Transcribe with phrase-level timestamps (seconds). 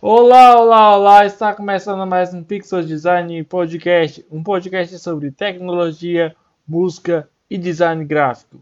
[0.00, 1.26] Olá, olá, olá!
[1.26, 6.36] Está começando mais um Pixel Design Podcast, um podcast sobre tecnologia,
[6.68, 8.60] música e design gráfico.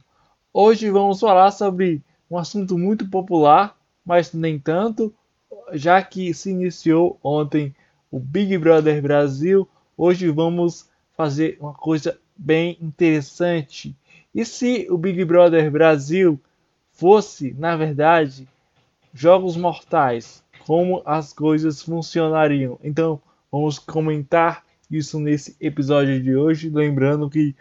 [0.50, 5.12] Hoje vamos falar sobre um assunto muito popular, mas nem tanto,
[5.74, 7.76] já que se iniciou ontem
[8.10, 9.68] o Big Brother Brasil.
[9.94, 13.94] Hoje vamos fazer uma coisa bem interessante.
[14.34, 16.40] E se o Big Brother Brasil
[16.92, 18.48] fosse, na verdade,
[19.12, 22.76] jogos mortais, como as coisas funcionariam?
[22.82, 23.20] Então,
[23.52, 26.68] vamos comentar isso nesse episódio de hoje.
[26.68, 27.54] Lembrando que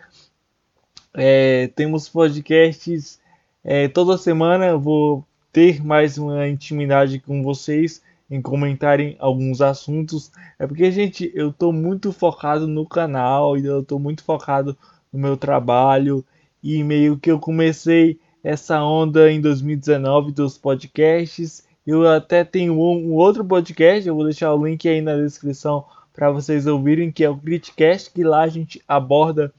[1.13, 3.19] é, temos podcasts
[3.63, 4.75] é, toda semana.
[4.75, 5.23] Vou
[5.53, 10.31] ter mais uma intimidade com vocês em comentarem alguns assuntos.
[10.57, 14.75] É porque, gente, eu estou muito focado no canal eu estou muito focado
[15.13, 16.25] no meu trabalho
[16.63, 21.63] e meio que eu comecei essa onda em 2019 dos podcasts.
[21.85, 25.85] Eu até tenho um, um outro podcast, eu vou deixar o link aí na descrição
[26.13, 29.53] para vocês ouvirem, que é o Criticast, que lá a gente aborda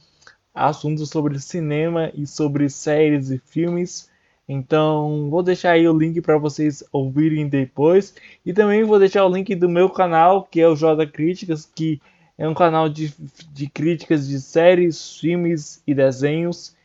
[0.55, 4.11] assuntos sobre cinema e sobre séries e filmes.
[4.49, 8.15] Então, vou deixar aí o link para vocês ouvirem depois.
[8.45, 12.01] E também vou deixar o link do meu canal, que é o J Críticas, que
[12.39, 13.13] é um canal de,
[13.53, 16.76] de críticas de séries, filmes e desenhos.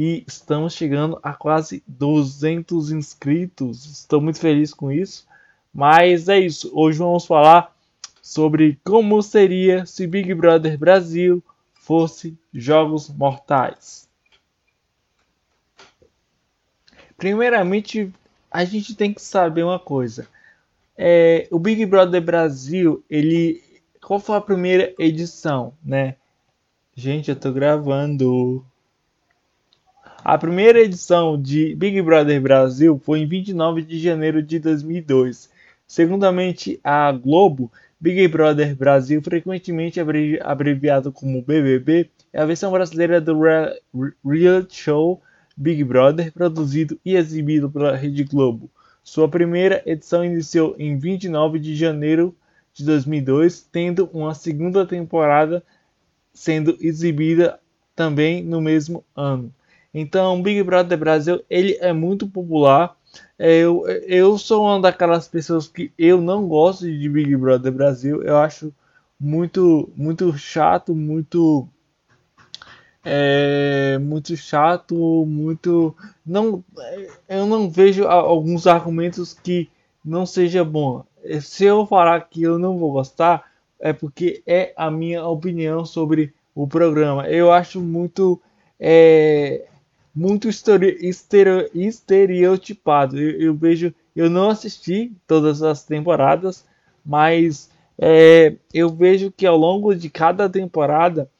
[0.00, 3.84] E estamos chegando a quase 200 inscritos.
[3.84, 5.26] Estou muito feliz com isso.
[5.74, 6.70] Mas é isso.
[6.72, 7.76] Hoje vamos falar
[8.22, 11.42] sobre como seria se Big Brother Brasil
[11.74, 14.08] fosse Jogos Mortais.
[17.16, 18.12] Primeiramente,
[18.48, 20.28] a gente tem que saber uma coisa.
[20.96, 23.60] É, o Big Brother Brasil, ele.
[24.00, 26.14] Qual foi a primeira edição, né?
[26.94, 28.64] Gente, eu tô gravando.
[30.30, 35.48] A primeira edição de Big Brother Brasil foi em 29 de janeiro de 2002.
[35.86, 39.98] Segundamente a Globo, Big Brother Brasil, frequentemente
[40.42, 43.40] abreviado como BBB, é a versão brasileira do
[44.22, 45.22] reality show
[45.56, 48.70] Big Brother, produzido e exibido pela Rede Globo.
[49.02, 52.36] Sua primeira edição iniciou em 29 de janeiro
[52.74, 55.64] de 2002, tendo uma segunda temporada
[56.34, 57.58] sendo exibida
[57.96, 59.54] também no mesmo ano.
[60.00, 62.96] Então, Big Brother Brasil ele é muito popular.
[63.38, 68.22] É, eu, eu sou uma daquelas pessoas que eu não gosto de Big Brother Brasil.
[68.22, 68.72] Eu acho
[69.18, 71.68] muito muito chato, muito
[73.04, 74.94] é muito chato,
[75.26, 76.62] muito não
[77.28, 79.68] eu não vejo alguns argumentos que
[80.04, 81.04] não seja bom.
[81.40, 86.32] Se eu falar que eu não vou gostar, é porque é a minha opinião sobre
[86.54, 87.28] o programa.
[87.28, 88.40] Eu acho muito
[88.78, 89.66] é,
[90.18, 93.16] muito estereotipado.
[93.16, 96.64] Eu, eu, vejo, eu não assisti todas as temporadas,
[97.06, 101.30] mas é, eu vejo que ao longo de cada temporada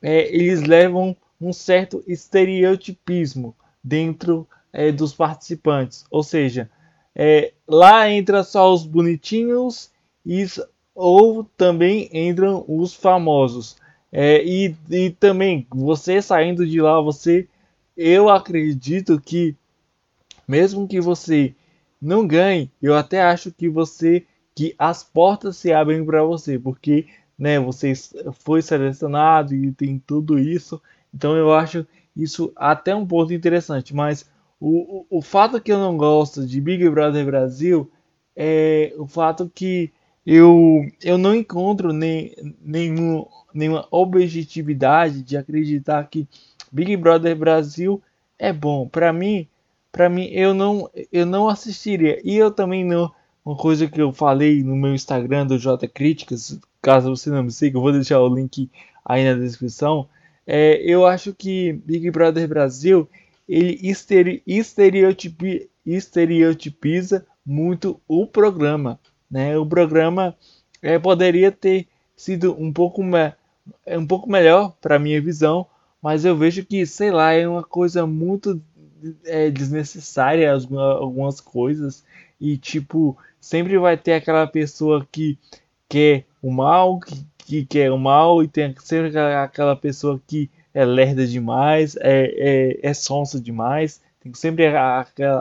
[0.00, 3.54] é, eles levam um certo estereotipismo
[3.84, 6.06] dentro é, dos participantes.
[6.10, 6.70] Ou seja,
[7.14, 9.90] é, lá entra só os bonitinhos
[10.24, 10.46] e,
[10.94, 13.76] ou também entram os famosos.
[14.10, 17.46] É, e, e também você saindo de lá, você,
[18.02, 19.56] eu acredito que
[20.46, 21.54] mesmo que você
[22.00, 27.06] não ganhe, eu até acho que você que as portas se abrem para você, porque
[27.38, 27.92] né, você
[28.32, 30.80] foi selecionado e tem tudo isso.
[31.14, 33.94] Então eu acho isso até um ponto interessante.
[33.94, 34.28] Mas
[34.60, 37.90] o, o, o fato que eu não gosto de Big Brother Brasil
[38.36, 39.92] é o fato que
[40.26, 46.28] eu, eu não encontro nem, nenhum, nenhuma objetividade de acreditar que
[46.70, 48.00] Big Brother Brasil
[48.38, 48.88] é bom.
[48.88, 49.46] Para mim,
[49.90, 52.20] para mim eu não eu não assistiria.
[52.24, 53.12] E eu também não
[53.44, 57.50] uma coisa que eu falei no meu Instagram do J Críticas, caso você não me
[57.50, 58.70] siga, eu vou deixar o link
[59.04, 60.08] aí na descrição.
[60.46, 63.08] É, eu acho que Big Brother Brasil
[63.48, 63.78] ele
[64.46, 68.98] estereotipi, estereotipiza muito o programa.
[69.32, 69.56] Né?
[69.56, 70.36] O programa
[70.82, 73.32] é, poderia ter sido um pouco, me,
[73.86, 75.66] é, um pouco melhor para minha visão,
[76.02, 78.60] mas eu vejo que, sei lá, é uma coisa muito
[79.24, 82.04] é, desnecessária algumas coisas
[82.40, 85.38] e tipo sempre vai ter aquela pessoa que
[85.88, 90.84] quer o mal, que, que quer o mal, e tem sempre aquela pessoa que é
[90.84, 94.66] lerda demais, é, é, é sonsa demais, tem sempre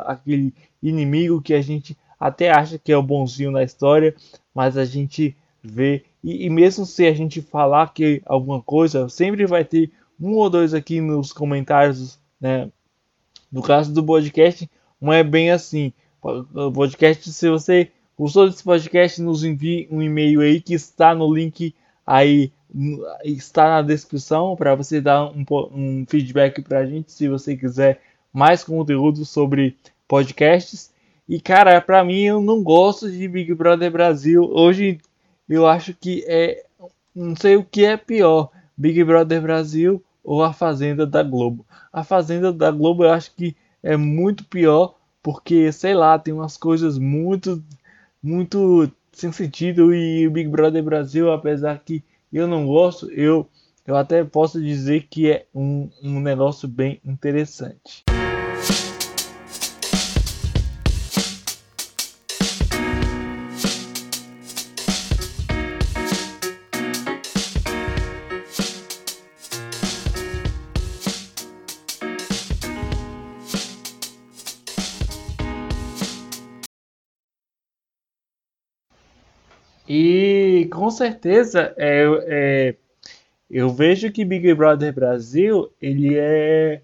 [0.05, 4.15] aquele inimigo que a gente até acha que é o bonzinho na história,
[4.53, 9.45] mas a gente vê, e, e mesmo se a gente falar que alguma coisa, sempre
[9.45, 12.69] vai ter um ou dois aqui nos comentários, né?
[13.51, 14.69] No caso do podcast,
[14.99, 15.91] não é bem assim.
[16.21, 17.91] O podcast, se você
[18.21, 19.19] Gostou desse podcast?
[19.19, 21.73] Nos envie um e-mail aí que está no link
[22.05, 22.51] aí
[23.25, 27.99] está na descrição para você dar um, um feedback para a gente se você quiser
[28.31, 29.75] mais conteúdo sobre
[30.07, 30.90] podcasts.
[31.31, 34.43] E cara, para mim eu não gosto de Big Brother Brasil.
[34.51, 34.99] Hoje
[35.47, 36.65] eu acho que é
[37.15, 41.65] não sei o que é pior, Big Brother Brasil ou a Fazenda da Globo.
[41.93, 46.57] A Fazenda da Globo eu acho que é muito pior porque sei lá, tem umas
[46.57, 47.63] coisas muito
[48.21, 52.03] muito sem sentido e o Big Brother Brasil, apesar que
[52.33, 53.47] eu não gosto, eu,
[53.87, 58.03] eu até posso dizer que é um, um negócio bem interessante.
[79.93, 82.75] E com certeza é, é,
[83.49, 86.81] eu vejo que Big Brother Brasil ele é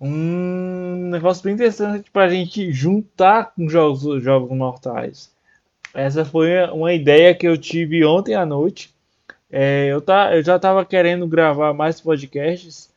[0.00, 5.34] um negócio bem interessante para a gente juntar com jogos, jogos mortais.
[5.92, 8.94] Essa foi uma ideia que eu tive ontem à noite.
[9.50, 12.88] É, eu, tá, eu já estava querendo gravar mais podcasts.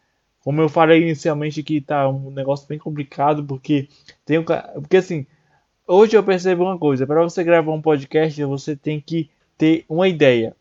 [0.43, 3.89] Como eu falei inicialmente que tá um negócio bem complicado, porque
[4.23, 5.25] tem um, porque assim,
[5.91, 10.07] hoje eu percebo uma coisa, para você gravar um podcast, você tem que ter uma
[10.07, 10.55] ideia.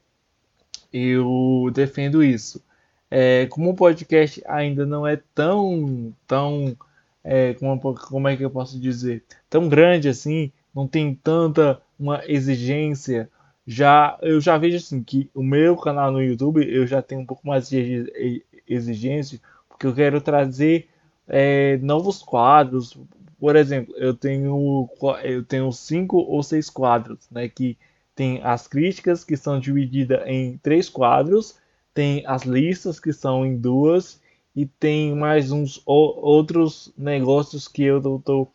[0.92, 2.62] Eu defendo isso.
[3.10, 6.76] É, como o podcast ainda não é tão, tão,
[7.22, 12.22] é, como, como é que eu posso dizer, tão grande assim, não tem tanta uma
[12.26, 13.28] exigência.
[13.66, 17.26] Já eu já vejo assim que o meu canal no YouTube eu já tenho um
[17.26, 20.88] pouco mais de exigência, porque eu quero trazer
[21.28, 22.96] é, novos quadros,
[23.40, 24.88] por exemplo, eu tenho,
[25.24, 27.48] eu tenho cinco ou seis quadros, né?
[27.48, 27.76] Que
[28.14, 31.56] tem as críticas, que são divididas em três quadros,
[31.94, 34.20] tem as listas, que são em duas,
[34.54, 38.48] e tem mais uns outros negócios que eu tô, tô,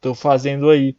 [0.00, 0.96] tô fazendo aí.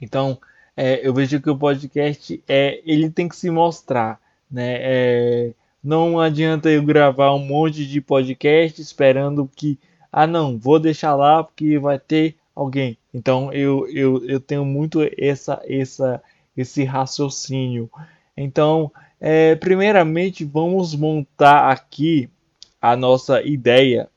[0.00, 0.38] Então,
[0.74, 4.18] é, eu vejo que o podcast é, ele tem que se mostrar,
[4.50, 4.76] né?
[4.80, 5.54] É,
[5.84, 9.78] não adianta eu gravar um monte de podcast esperando que,
[10.10, 12.96] ah, não, vou deixar lá porque vai ter alguém.
[13.12, 16.22] Então eu, eu, eu tenho muito essa, essa,
[16.56, 17.90] esse raciocínio.
[18.34, 22.30] Então, é, primeiramente, vamos montar aqui
[22.80, 24.08] a nossa ideia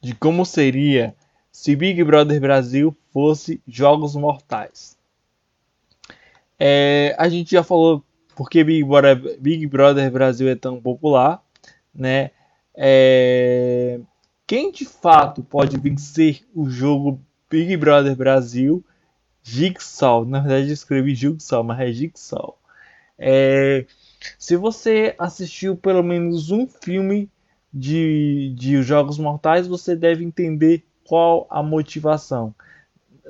[0.00, 1.14] de como seria
[1.50, 4.96] se Big Brother Brasil fosse Jogos Mortais.
[6.58, 8.04] É, a gente já falou
[8.34, 11.42] porque Big Brother, Big Brother Brasil é tão popular,
[11.94, 12.30] né?
[12.74, 14.00] É,
[14.52, 17.18] quem de fato pode vencer o jogo
[17.48, 18.84] Big Brother Brasil?
[19.42, 22.58] Jigsaw, na verdade eu escrevi Jigsaw, mas é Jigsaw.
[23.18, 23.86] É,
[24.38, 27.30] se você assistiu pelo menos um filme
[27.72, 32.54] de, de Jogos Mortais, você deve entender qual a motivação.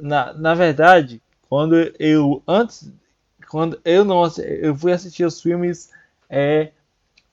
[0.01, 2.93] Na, na verdade, quando eu antes,
[3.49, 5.89] quando eu não eu fui assistir os filmes,
[6.29, 6.73] é,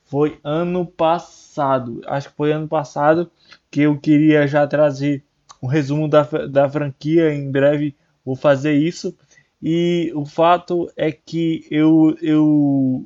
[0.09, 3.29] foi ano passado, acho que foi ano passado
[3.69, 5.23] que eu queria já trazer
[5.61, 7.33] um resumo da, da franquia.
[7.33, 7.95] Em breve
[8.25, 9.15] vou fazer isso.
[9.61, 13.05] E o fato é que eu, eu,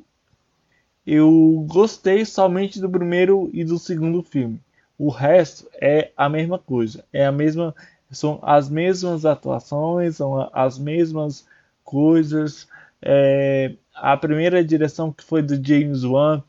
[1.06, 4.58] eu gostei somente do primeiro e do segundo filme.
[4.96, 7.04] O resto é a mesma coisa.
[7.12, 7.74] É a mesma,
[8.10, 11.46] são as mesmas atuações, são as mesmas
[11.82, 12.66] coisas.
[13.02, 16.42] É, a primeira direção que foi do James Wan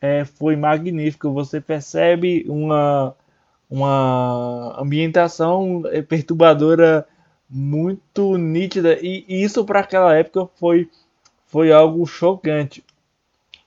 [0.00, 1.28] é, foi magnífica.
[1.28, 3.14] Você percebe uma
[3.70, 7.06] uma ambientação perturbadora
[7.48, 10.90] muito nítida e isso para aquela época foi
[11.46, 12.84] foi algo chocante.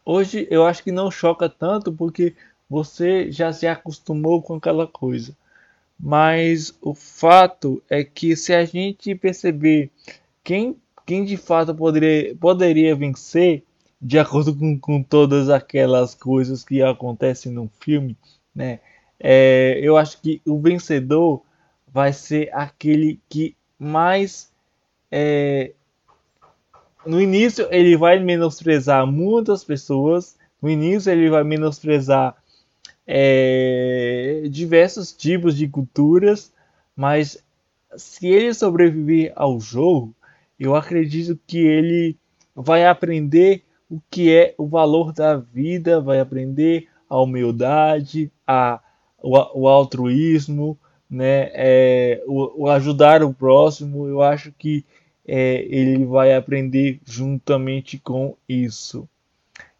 [0.06, 2.36] Hoje eu acho que não choca tanto porque
[2.70, 5.36] você já se acostumou com aquela coisa.
[6.00, 9.92] Mas o fato é que se a gente perceber
[10.44, 10.76] quem,
[11.06, 13.64] quem de fato poderia, poderia vencer,
[14.04, 18.18] de acordo com, com todas aquelas coisas que acontecem no filme,
[18.54, 18.82] né?
[19.18, 21.42] É, eu acho que o vencedor
[21.88, 24.52] vai ser aquele que mais.
[25.10, 25.72] É,
[27.06, 30.38] no início, ele vai menosprezar muitas pessoas.
[30.62, 32.36] No início, ele vai menosprezar
[33.08, 36.52] é, diversos tipos de culturas.
[36.94, 37.42] Mas
[37.96, 40.14] se ele sobreviver ao jogo,
[40.60, 42.18] eu acredito que ele
[42.54, 43.64] vai aprender
[43.94, 48.82] o que é o valor da vida, vai aprender a humildade, a
[49.22, 50.76] o, o altruísmo,
[51.08, 54.08] né, é, o, o, ajudar o próximo.
[54.08, 54.84] Eu acho que
[55.28, 59.08] é, ele vai aprender juntamente com isso.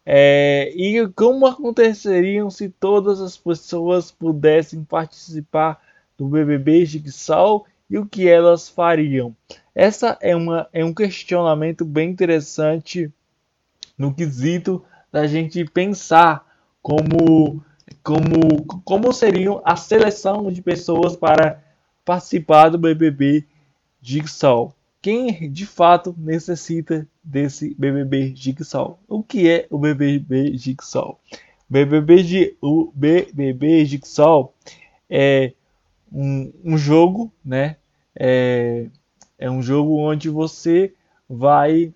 [0.06, 5.82] É, e como aconteceriam se todas as pessoas pudessem participar
[6.16, 9.34] do BBB Jigsaw e o que elas fariam?
[9.74, 13.12] Essa é, uma, é um questionamento bem interessante
[13.96, 16.46] no quesito da gente pensar
[16.82, 17.64] como,
[18.02, 21.62] como, como seriam a seleção de pessoas para
[22.04, 23.46] participar do BBB
[24.02, 24.74] Jigsaw
[25.04, 28.98] quem de fato necessita desse BBB Jigsaw.
[29.06, 31.20] O que é o BBB Jigsaw?
[31.68, 34.54] BBB, de, o BBB Jigsaw
[35.10, 35.52] é
[36.10, 37.76] um, um jogo, né?
[38.18, 38.86] É,
[39.38, 40.94] é um jogo onde você
[41.28, 41.92] vai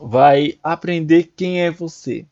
[0.00, 2.26] vai aprender quem é você.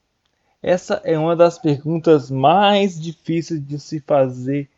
[0.62, 4.68] Essa é uma das perguntas mais difíceis de se fazer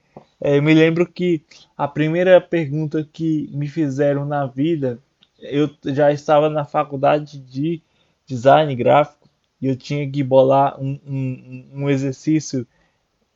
[0.40, 1.42] é, me lembro que
[1.76, 4.98] a primeira pergunta que me fizeram na vida,
[5.38, 7.82] eu já estava na faculdade de
[8.26, 9.28] design gráfico
[9.60, 12.66] e eu tinha que bolar um, um, um exercício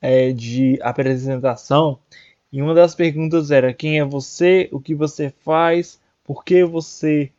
[0.00, 1.98] é, de apresentação.
[2.50, 7.30] E uma das perguntas era quem é você, o que você faz, por que você,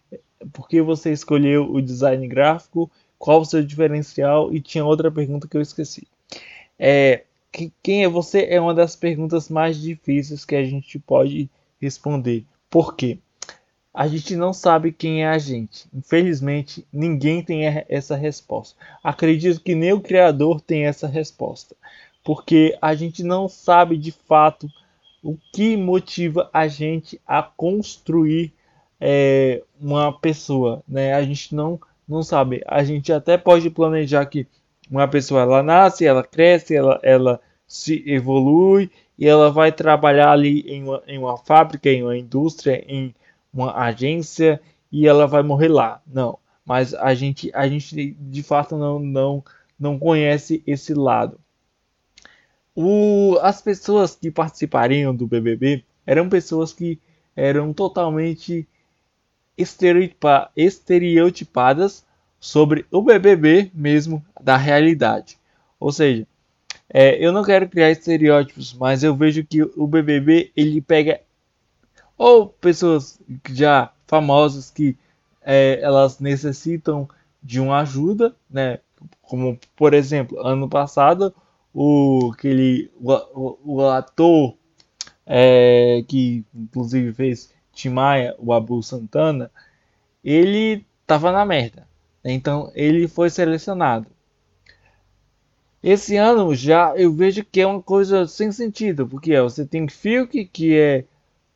[0.54, 5.48] por que você escolheu o design gráfico, qual o seu diferencial e tinha outra pergunta
[5.48, 6.08] que eu esqueci.
[6.78, 7.24] É,
[7.82, 11.50] quem é você é uma das perguntas mais difíceis que a gente pode
[11.80, 12.46] responder.
[12.70, 13.20] Por quê?
[13.94, 15.88] A gente não sabe quem é a gente.
[15.94, 18.78] Infelizmente, ninguém tem essa resposta.
[19.02, 21.76] Acredito que nem o criador tem essa resposta.
[22.22, 24.68] Porque a gente não sabe de fato
[25.24, 28.54] o que motiva a gente a construir
[29.00, 30.84] é, uma pessoa.
[30.88, 31.14] Né?
[31.14, 32.62] A gente não, não sabe.
[32.68, 34.48] A gente até pode planejar que
[34.90, 40.62] uma pessoa ela nasce, ela cresce, ela, ela se evolui e ela vai trabalhar ali
[40.62, 43.14] em uma, em uma fábrica, em uma indústria, em
[43.54, 44.62] uma agência
[44.92, 46.02] e ela vai morrer lá.
[46.06, 49.44] Não, mas a gente, a gente de fato não, não,
[49.80, 51.40] não conhece esse lado.
[52.76, 57.00] O, as pessoas que participariam do BBB eram pessoas que
[57.36, 58.68] eram totalmente
[59.58, 62.06] estereotipadas
[62.40, 65.38] sobre o BBB mesmo da realidade.
[65.80, 66.28] Ou seja,
[66.90, 71.22] é, eu não quero criar estereótipos, mas eu vejo que o BBB ele pega
[72.18, 73.20] ou pessoas
[73.50, 74.98] já famosas que
[75.42, 77.08] é, elas necessitam
[77.42, 78.80] de uma ajuda, né?
[79.22, 81.34] Como por exemplo, ano passado
[81.74, 84.56] o aquele o, o, o ator
[85.26, 89.52] é, que inclusive fez Timaya, o Abu Santana,
[90.24, 91.88] ele tava na merda.
[92.24, 94.08] Então ele foi selecionado.
[95.84, 99.88] Esse ano já eu vejo que é uma coisa sem sentido, porque é, você tem
[99.88, 101.06] Fiuk que é,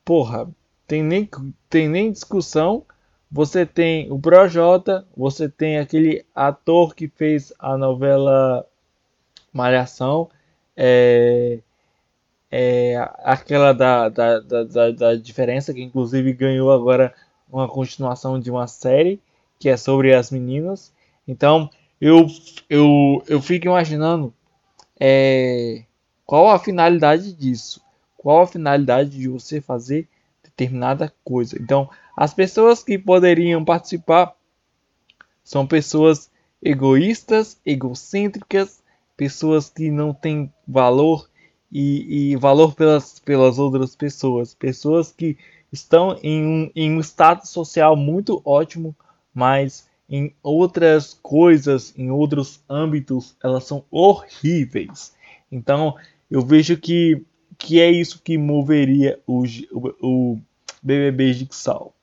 [0.05, 0.47] porra,
[0.85, 1.27] tem nem,
[1.67, 2.85] tem nem discussão.
[3.31, 8.65] Você tem o Projota, você tem aquele ator que fez a novela
[9.53, 10.29] Malhação,
[10.75, 11.59] é,
[12.51, 17.13] é aquela da, da, da, da, diferença, que inclusive ganhou agora
[17.51, 19.21] uma continuação de uma série
[19.59, 20.91] que é sobre as meninas.
[21.27, 22.27] Então, eu,
[22.69, 24.33] eu, eu fico imaginando
[24.99, 25.83] é,
[26.25, 27.81] qual a finalidade disso,
[28.17, 30.07] qual a finalidade de você fazer
[30.43, 31.57] determinada coisa.
[31.61, 34.35] Então, as pessoas que poderiam participar
[35.43, 36.29] são pessoas
[36.61, 38.81] egoístas, egocêntricas,
[39.15, 41.29] pessoas que não têm valor
[41.71, 45.37] e, e, valor pelas, pelas outras pessoas, pessoas que
[45.71, 48.95] estão em um, em um status social muito ótimo,
[49.33, 55.13] mas em outras coisas, em outros âmbitos, elas são horríveis.
[55.51, 55.95] Então,
[56.29, 57.23] eu vejo que,
[57.57, 60.39] que é isso que moveria o, o, o
[60.81, 61.93] BBB Jigsaw.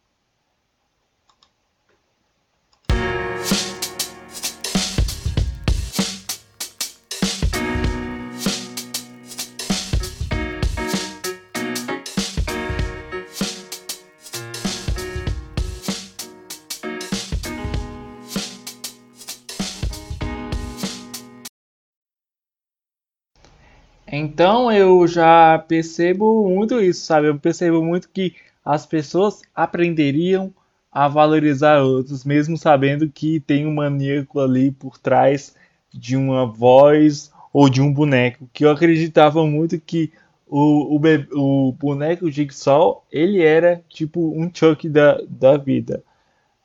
[24.37, 27.28] Então eu já percebo muito isso, sabe?
[27.28, 30.52] Eu percebo muito que as pessoas aprenderiam
[30.93, 35.57] a valorizar outros, mesmo sabendo que tem um maníaco ali por trás
[35.90, 38.47] de uma voz ou de um boneco.
[38.52, 40.12] Que eu acreditava muito que
[40.47, 46.05] o, o, o boneco Jigsaw ele era tipo um Chuck da, da vida.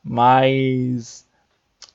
[0.03, 1.25] Mas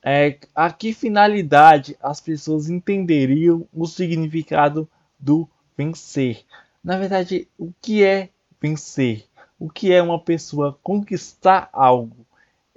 [0.03, 6.43] é, a que finalidade as pessoas entenderiam o significado do vencer.
[6.83, 8.29] Na verdade, o que é
[8.59, 9.25] vencer?
[9.59, 12.27] O que é uma pessoa conquistar algo?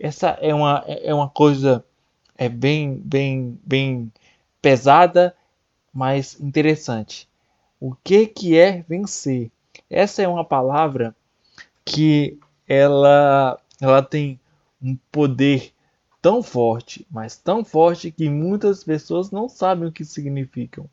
[0.00, 1.85] essa é uma, é uma coisa
[2.38, 4.11] é bem, bem, bem
[4.62, 5.37] pesada,
[5.92, 7.28] mas interessante.
[7.78, 9.50] O que, que é vencer?
[9.90, 11.14] Essa é uma palavra
[11.85, 14.40] que ela, ela tem
[14.83, 15.71] um poder
[16.23, 20.88] tão forte, mas tão forte que muitas pessoas não sabem o que significam,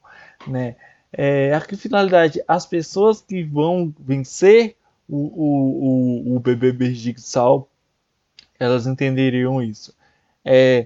[0.45, 0.75] né?
[1.19, 2.43] É, a finalidade?
[2.47, 4.75] As pessoas que vão vencer
[5.09, 7.67] o, o, o, o BBB Jigsaw,
[8.59, 9.95] elas entenderiam isso.
[10.45, 10.86] É,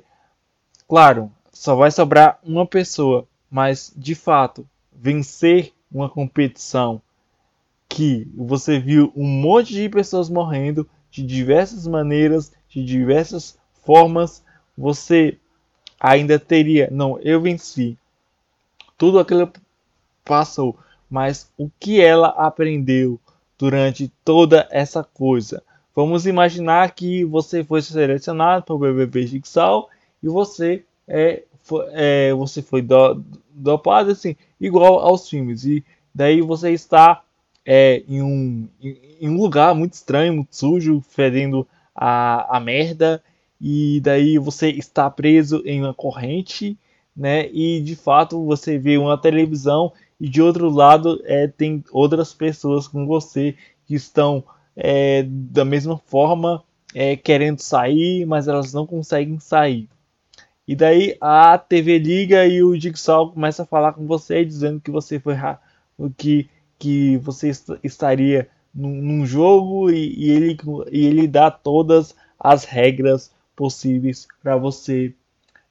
[0.87, 7.01] claro, só vai sobrar uma pessoa, mas de fato, vencer uma competição
[7.89, 14.41] que você viu um monte de pessoas morrendo de diversas maneiras, de diversas formas,
[14.77, 15.37] você
[15.99, 17.97] ainda teria, não, eu venci.
[18.97, 19.51] Tudo aquilo
[20.23, 20.77] passou,
[21.09, 23.19] mas o que ela aprendeu
[23.57, 25.61] durante toda essa coisa?
[25.93, 29.89] Vamos imaginar que você foi selecionado para o BBB Jigsaw
[30.23, 33.21] e você é, foi, é você foi do,
[33.53, 35.83] dopado assim, igual aos filmes e
[36.15, 37.21] daí você está
[37.65, 43.21] é, em, um, em um lugar muito estranho, muito sujo, fedendo a, a merda
[43.59, 46.77] e daí você está preso em uma corrente,
[47.15, 47.47] né?
[47.51, 52.87] E de fato você vê uma televisão e de outro lado é, tem outras pessoas
[52.87, 53.55] com você
[53.87, 54.43] que estão
[54.75, 56.63] é, da mesma forma
[56.93, 59.89] é, querendo sair, mas elas não conseguem sair.
[60.67, 64.91] E daí a TV liga e o Jigsaw começa a falar com você dizendo que
[64.91, 65.33] você foi
[66.15, 66.47] que
[66.77, 70.57] que você est estaria num, num jogo e, e, ele
[70.91, 75.15] e ele dá todas as regras possíveis para você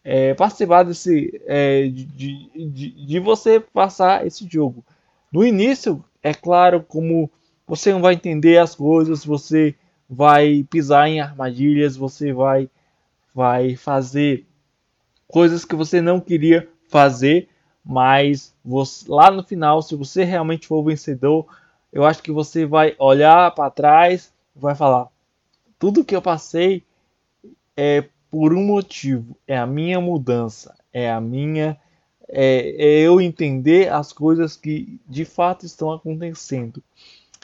[0.05, 4.85] é, participar desse é, de, de, de você passar esse jogo.
[5.33, 7.31] No início, é claro, como
[7.67, 9.75] você não vai entender as coisas, você
[10.09, 12.69] vai pisar em armadilhas, você vai
[13.33, 14.45] vai fazer
[15.29, 17.49] coisas que você não queria fazer,
[17.85, 21.47] mas você, lá no final, se você realmente for vencedor,
[21.93, 25.09] eu acho que você vai olhar para trás vai falar:
[25.79, 26.85] tudo que eu passei
[27.77, 31.79] é por um motivo, é a minha mudança, é a minha
[32.29, 36.83] é, é, eu entender as coisas que de fato estão acontecendo.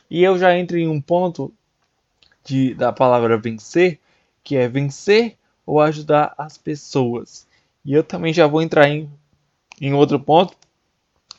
[0.08, 1.52] E eu já entro em um ponto
[2.44, 3.98] de, da palavra vencer,
[4.44, 7.46] que é vencer ou ajudar as pessoas.
[7.84, 9.10] E eu também já vou entrar em,
[9.80, 10.56] em outro ponto,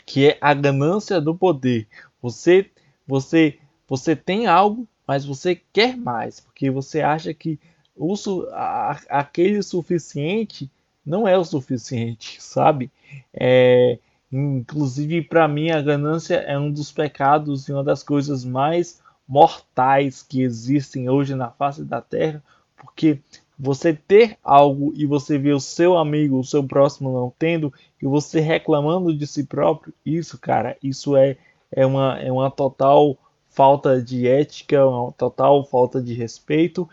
[0.06, 1.88] que é a ganância do poder.
[2.22, 2.70] Você,
[3.08, 3.58] você,
[3.88, 7.58] você tem algo, mas você quer mais, porque você acha que
[7.98, 8.14] o,
[8.52, 10.70] a, aquele suficiente
[11.06, 12.92] não é o suficiente, sabe?
[13.34, 13.98] É,
[14.32, 20.22] inclusive, para mim, a ganância é um dos pecados e uma das coisas mais mortais
[20.22, 22.44] que existem hoje na face da terra,
[22.76, 23.20] porque
[23.58, 28.06] você ter algo e você ver o seu amigo, o seu próximo não tendo, e
[28.06, 31.38] você reclamando de si próprio, isso, cara, isso é,
[31.72, 33.18] é, uma, é uma total
[33.50, 36.88] falta de ética, uma total falta de respeito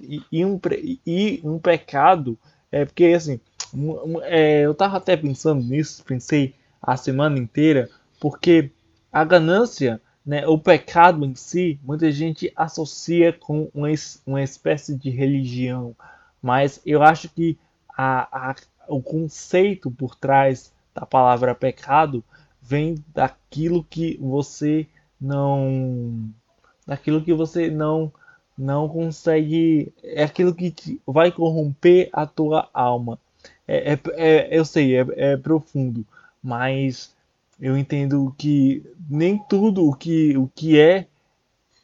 [0.00, 0.60] e, e, um,
[1.06, 2.38] e um pecado.
[2.70, 3.40] É porque assim,
[4.24, 7.88] é, eu tava até pensando nisso, pensei a semana inteira,
[8.20, 8.70] porque
[9.12, 13.88] a ganância, né, o pecado em si, muita gente associa com uma,
[14.26, 15.94] uma espécie de religião,
[16.40, 18.54] mas eu acho que a, a,
[18.88, 22.24] o conceito por trás da palavra pecado
[22.60, 24.86] vem daquilo que você
[25.20, 26.30] não
[26.86, 28.12] daquilo que você não
[28.56, 33.18] não consegue é aquilo que vai corromper a tua alma
[33.66, 36.04] é, é, é eu sei é, é, profundo
[36.42, 37.14] mas
[37.60, 41.06] eu entendo que nem tudo o que o que é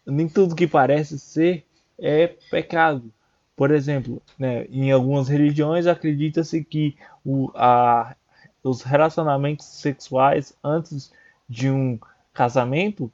[0.07, 1.64] nem tudo que parece ser
[1.98, 3.11] é pecado
[3.57, 8.14] por exemplo né, em algumas religiões acredita-se que o, a,
[8.62, 11.12] os relacionamentos sexuais antes
[11.48, 11.98] de um
[12.33, 13.11] casamento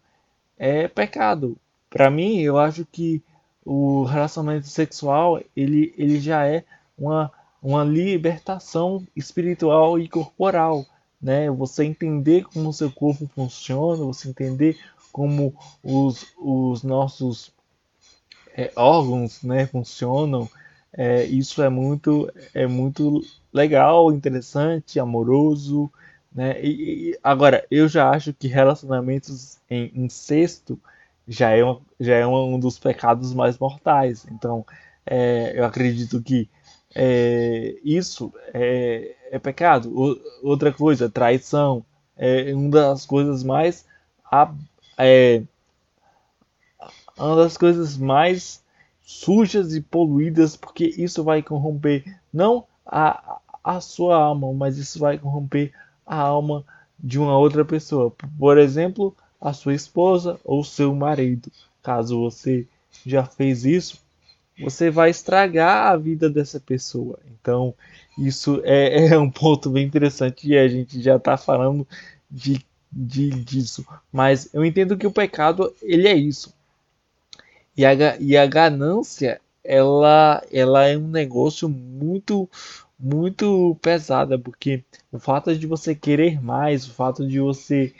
[0.58, 1.56] é pecado.
[1.88, 3.22] Para mim, eu acho que
[3.64, 6.64] o relacionamento sexual ele, ele já é
[6.98, 10.84] uma, uma libertação espiritual e corporal.
[11.20, 11.50] Né?
[11.50, 14.78] Você entender como o seu corpo funciona, você entender
[15.10, 17.52] como os, os nossos
[18.54, 20.48] é, órgãos né, funcionam.
[20.92, 25.90] É, isso é muito, é muito legal, interessante, amoroso.
[26.32, 26.60] Né?
[26.62, 30.78] E, e, agora, eu já acho que relacionamentos em incesto
[31.26, 34.26] já é, um, já é um dos pecados mais mortais.
[34.30, 34.64] Então,
[35.06, 36.48] é, eu acredito que
[36.94, 39.90] é, isso é, é pecado.
[39.92, 41.84] O, outra coisa, traição,
[42.16, 43.86] é uma das coisas mais.
[44.98, 45.42] É,
[47.16, 48.62] uma das coisas mais
[49.04, 55.18] sujas e poluídas, porque isso vai corromper não a, a sua alma, mas isso vai
[55.18, 55.72] corromper
[56.06, 56.64] a alma
[56.98, 58.12] de uma outra pessoa.
[58.38, 61.52] Por exemplo, a sua esposa ou seu marido.
[61.82, 62.66] Caso você
[63.04, 64.02] já fez isso,
[64.58, 67.18] você vai estragar a vida dessa pessoa.
[67.30, 67.74] Então,
[68.18, 71.86] isso é, é um ponto bem interessante e a gente já está falando
[72.30, 73.86] de, de, disso.
[74.10, 76.54] Mas eu entendo que o pecado, ele é isso.
[77.76, 82.48] E a, e a ganância, ela, ela é um negócio muito,
[82.98, 87.92] muito pesada, porque o fato de você querer mais, o fato de você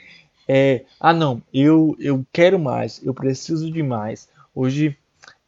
[0.47, 4.29] é, ah não, eu eu quero mais, eu preciso de mais.
[4.53, 4.97] Hoje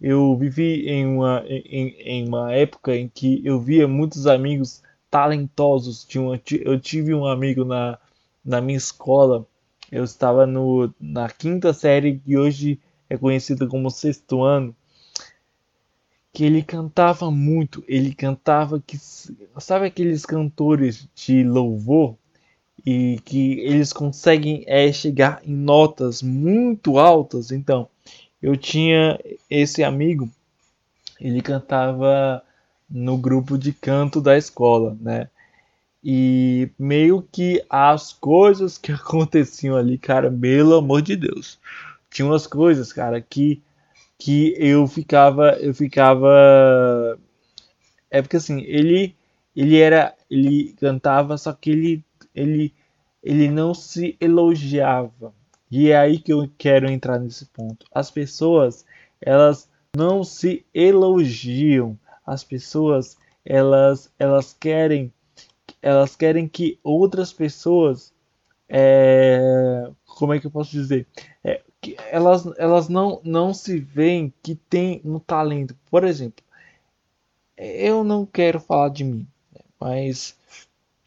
[0.02, 6.04] eu vivi em uma, em, em uma época em que eu via muitos amigos talentosos.
[6.04, 7.98] Tinha uma, eu tive um amigo na,
[8.44, 9.46] na minha escola,
[9.92, 12.80] eu estava no, na quinta série, que hoje
[13.10, 14.76] é conhecida como sexto ano,
[16.34, 22.16] que ele cantava muito, ele cantava que sabe aqueles cantores de louvor
[22.90, 27.52] e que eles conseguem é, chegar em notas muito altas.
[27.52, 27.90] Então,
[28.42, 29.20] eu tinha
[29.50, 30.30] esse amigo,
[31.20, 32.42] ele cantava
[32.90, 35.28] no grupo de canto da escola, né?
[36.02, 41.60] E meio que as coisas que aconteciam ali, cara, pelo amor de Deus.
[42.10, 43.62] Tinha umas coisas, cara, que
[44.18, 47.20] que eu ficava eu ficava
[48.10, 49.14] é porque assim, ele
[49.54, 52.77] ele era ele cantava, só que ele ele
[53.28, 55.34] ele não se elogiava.
[55.70, 57.86] E é aí que eu quero entrar nesse ponto.
[57.94, 58.86] As pessoas,
[59.20, 62.00] elas não se elogiam.
[62.26, 65.12] As pessoas, elas elas querem
[65.82, 68.14] elas querem que outras pessoas
[68.70, 71.06] é, como é que eu posso dizer?
[71.44, 75.76] É, que elas, elas não, não se veem que tem um talento.
[75.92, 76.44] Por exemplo,
[77.58, 80.38] eu não quero falar de mim, né, mas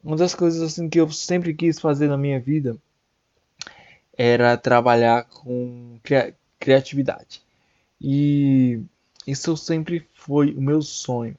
[0.02, 2.76] uma das coisas assim que eu sempre quis fazer na minha vida
[4.16, 7.42] era trabalhar com cri criatividade.
[8.00, 8.80] E
[9.26, 11.36] isso sempre foi o meu sonho.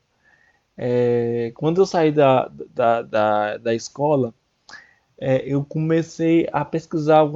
[0.75, 4.33] É, quando eu saí da, da, da, da escola,
[5.19, 7.29] é, eu comecei a pesquisar.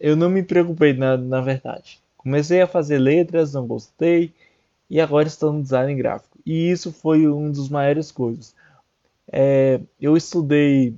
[0.00, 2.00] Eu não me preocupei, na, na verdade.
[2.16, 4.32] Comecei a fazer letras, não gostei,
[4.90, 6.38] e agora estou no design gráfico.
[6.44, 8.54] E isso foi um dos maiores coisas.
[9.32, 10.94] É, eu estudei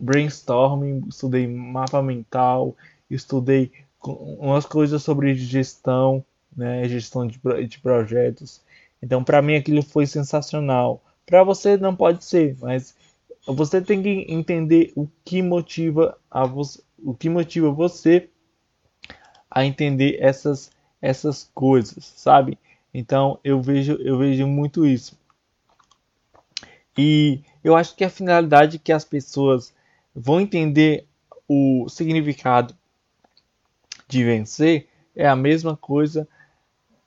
[0.00, 2.76] brainstorming, estudei mapa mental,
[3.10, 3.72] estudei
[4.04, 8.60] umas coisas sobre gestão, né, gestão de, de projetos.
[9.02, 11.02] Então, para mim, aquilo foi sensacional.
[11.26, 12.94] Para você não pode ser, mas
[13.46, 18.28] você tem que entender o que motiva a você, o que motiva você
[19.50, 22.58] a entender essas essas coisas, sabe?
[22.92, 25.17] Então, eu vejo eu vejo muito isso.
[26.98, 29.72] E eu acho que a finalidade que as pessoas
[30.12, 31.06] vão entender
[31.48, 32.74] o significado
[34.08, 36.26] de vencer é a mesma coisa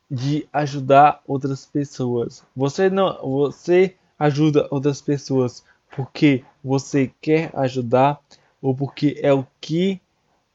[0.09, 2.41] de ajudar outras pessoas.
[2.55, 5.61] Você não, você ajuda outras pessoas
[5.93, 8.17] porque você quer ajudar
[8.61, 9.99] ou porque é o que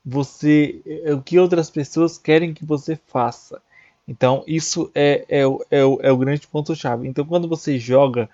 [0.03, 3.61] você, é o que outras pessoas querem que você faça.
[4.09, 7.07] Então isso é, é, é, é o grande ponto chave.
[7.07, 8.31] Então quando você joga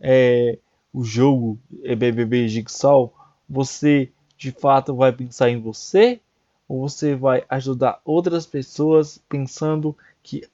[0.00, 0.58] é,
[0.92, 3.12] o jogo BBB Jigsaw,
[3.48, 6.20] você de fato vai pensar em você
[6.68, 10.46] ou você vai ajudar outras pessoas pensando que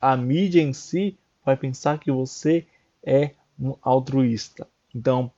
[0.00, 2.66] a mídia em si vai pensar que você
[3.02, 4.66] é um altruísta.
[4.94, 5.30] Então,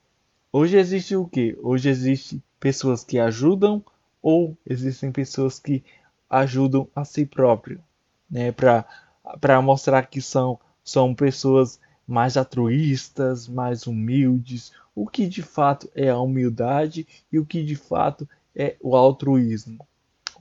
[0.52, 1.56] hoje existe o que?
[1.62, 3.83] Hoje existe pessoas que ajudam
[4.22, 5.83] ou existem pessoas que
[6.28, 7.83] ajudam a si próprio,
[8.30, 8.52] né?
[8.52, 11.80] Para mostrar que são, são pessoas
[12.11, 17.77] mais altruístas, mais humildes, o que de fato é a humildade e o que de
[17.77, 19.87] fato é o altruísmo.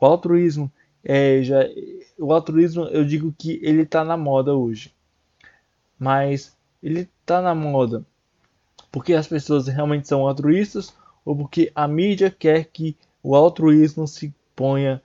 [0.01, 0.71] O altruísmo
[1.03, 1.59] é já
[2.17, 4.91] o altruísmo eu digo que ele está na moda hoje,
[5.97, 8.03] mas ele está na moda
[8.91, 10.91] porque as pessoas realmente são altruístas
[11.23, 15.01] ou porque a mídia quer que o altruísmo se ponha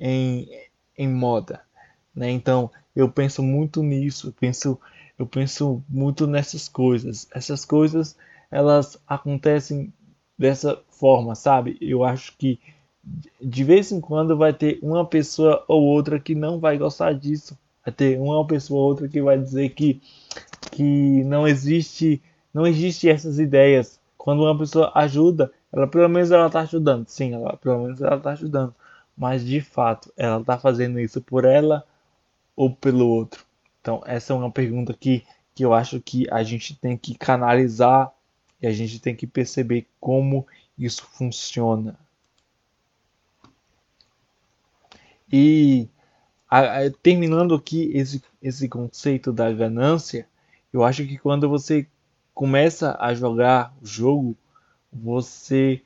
[0.00, 0.48] em,
[0.96, 1.60] em moda,
[2.14, 2.30] né?
[2.30, 4.80] Então eu penso muito nisso, penso
[5.18, 7.28] eu penso muito nessas coisas.
[7.32, 8.16] Essas coisas
[8.50, 9.92] elas acontecem
[10.38, 11.76] dessa forma, sabe?
[11.80, 12.60] Eu acho que
[13.40, 17.56] de vez em quando vai ter uma pessoa ou outra que não vai gostar disso.
[17.84, 20.00] Vai ter uma pessoa ou outra que vai dizer que,
[20.72, 24.00] que não existe não existe essas ideias.
[24.16, 27.06] Quando uma pessoa ajuda, ela pelo menos ela está ajudando.
[27.06, 28.74] Sim, ela, pelo menos ela está ajudando.
[29.16, 31.84] Mas de fato, ela está fazendo isso por ela
[32.56, 33.45] ou pelo outro.
[33.86, 38.12] Então, essa é uma pergunta que, que eu acho que a gente tem que canalizar
[38.60, 40.44] e a gente tem que perceber como
[40.76, 41.96] isso funciona.
[45.32, 45.88] E
[46.50, 50.26] a, a, terminando aqui esse, esse conceito da ganância,
[50.72, 51.86] eu acho que quando você
[52.34, 54.36] começa a jogar o jogo,
[54.92, 55.80] você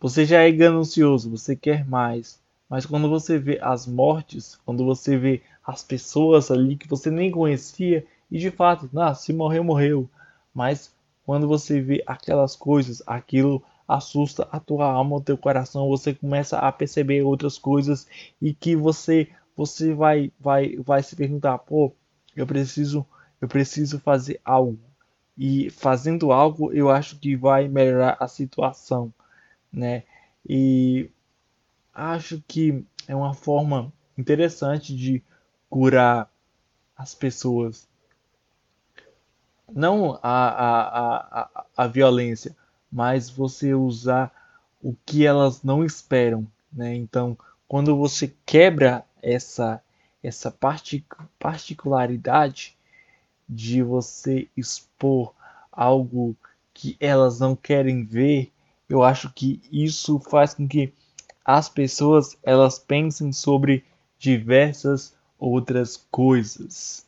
[0.00, 2.40] você já é ganancioso, você quer mais.
[2.70, 7.30] Mas quando você vê as mortes, quando você vê as pessoas ali que você nem
[7.30, 10.10] conhecia, e de fato, ah, se morreu, morreu.
[10.52, 16.14] Mas quando você vê aquelas coisas, aquilo assusta a tua alma, o teu coração, você
[16.14, 18.06] começa a perceber outras coisas
[18.40, 21.92] e que você você vai vai vai se perguntar, pô,
[22.34, 23.06] eu preciso
[23.40, 24.78] eu preciso fazer algo.
[25.36, 29.12] E fazendo algo, eu acho que vai melhorar a situação,
[29.72, 30.04] né?
[30.48, 31.10] E
[31.92, 35.22] acho que é uma forma interessante de
[35.74, 36.30] curar
[36.96, 37.88] as pessoas.
[39.72, 42.54] Não a, a, a, a, violência,
[42.92, 44.32] mas você usar
[44.80, 46.46] o que elas não esperam.
[46.72, 46.94] Né?
[46.94, 49.82] Então, quando você quebra essa,
[50.22, 50.56] essa
[51.40, 52.78] particularidade
[53.48, 55.34] de você expor
[55.72, 56.36] algo
[56.72, 58.52] que elas não querem ver,
[58.88, 60.94] eu acho que isso faz com que
[61.44, 63.84] as pessoas elas pensem sobre
[64.20, 67.04] diversas outras coisas.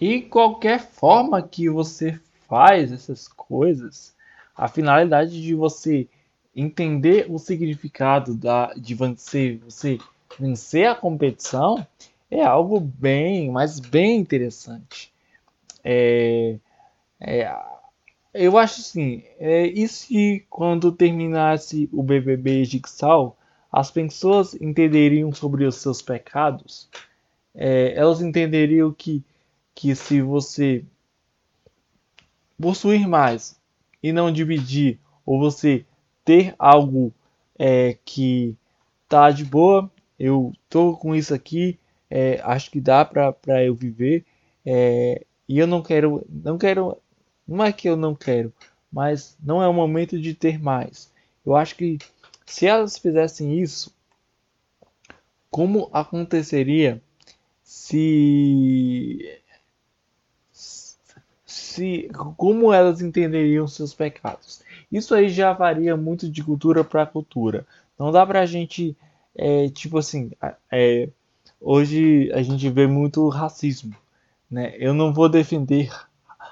[0.00, 4.14] E qualquer forma que você faz essas coisas,
[4.56, 6.08] a finalidade de você
[6.54, 9.98] entender o significado da, de vencer, você
[10.38, 11.86] vencer a competição
[12.30, 15.12] é algo bem, mas bem interessante.
[15.82, 16.58] É,
[17.20, 17.52] é,
[18.32, 23.36] eu acho assim, é, e se quando terminasse o BBB Jigsaw,
[23.72, 26.88] as pessoas entenderiam sobre os seus pecados?
[27.54, 29.24] É, elas entenderiam que,
[29.74, 30.84] que se você
[32.60, 33.58] possuir mais
[34.02, 35.84] e não dividir, ou você
[36.30, 37.12] ter algo
[37.58, 38.56] é, que
[39.08, 41.76] tá de boa, eu tô com isso aqui,
[42.08, 44.24] é, acho que dá para eu viver,
[44.64, 46.96] é, e eu não quero, não quero,
[47.48, 48.52] não é que eu não quero,
[48.92, 51.12] mas não é o momento de ter mais.
[51.44, 51.98] Eu acho que
[52.46, 53.92] se elas fizessem isso,
[55.50, 57.02] como aconteceria
[57.64, 59.40] se
[61.44, 64.62] se como elas entenderiam seus pecados.
[64.90, 67.66] Isso aí já varia muito de cultura para cultura.
[67.98, 68.96] Não dá pra gente,
[69.34, 70.30] é, tipo assim,
[70.70, 71.08] é,
[71.60, 73.94] hoje a gente vê muito racismo,
[74.50, 74.74] né?
[74.78, 75.90] Eu não vou defender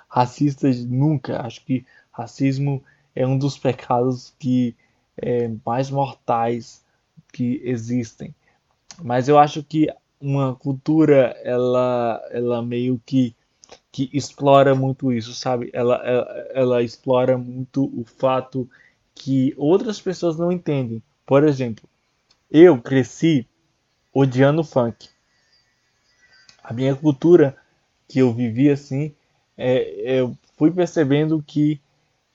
[0.09, 1.40] racistas nunca.
[1.42, 2.83] Acho que racismo
[3.14, 4.77] é um dos pecados que
[5.16, 6.85] é, mais mortais
[7.33, 8.35] que existem.
[9.03, 9.88] Mas eu acho que
[10.20, 13.35] uma cultura ela, ela meio que
[13.90, 15.70] que explora muito isso, sabe?
[15.72, 18.68] Ela, ela, ela explora muito o fato
[19.14, 21.03] que outras pessoas não entendem.
[21.27, 21.88] Por exemplo,
[22.51, 23.46] eu cresci
[24.12, 25.09] odiando funk.
[26.62, 27.57] A minha cultura
[28.07, 29.14] que eu vivi assim,
[29.57, 31.81] é, eu fui percebendo que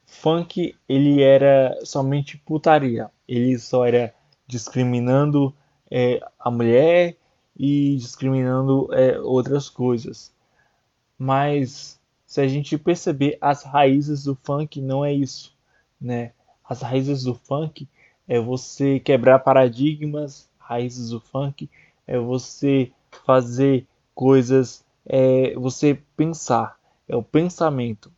[0.06, 3.10] funk ele era somente putaria.
[3.28, 4.14] Ele só era
[4.48, 5.54] discriminando
[5.90, 7.16] é, a mulher
[7.58, 10.33] e discriminando é, outras coisas.
[11.18, 15.56] Mas se a gente perceber as raízes do funk não é isso,
[16.00, 16.32] né?
[16.68, 17.88] As raízes do funk
[18.28, 21.70] é você quebrar paradigmas, raízes do funk
[22.08, 22.92] é você
[23.26, 28.12] fazer coisas, é você pensar, é o pensamento.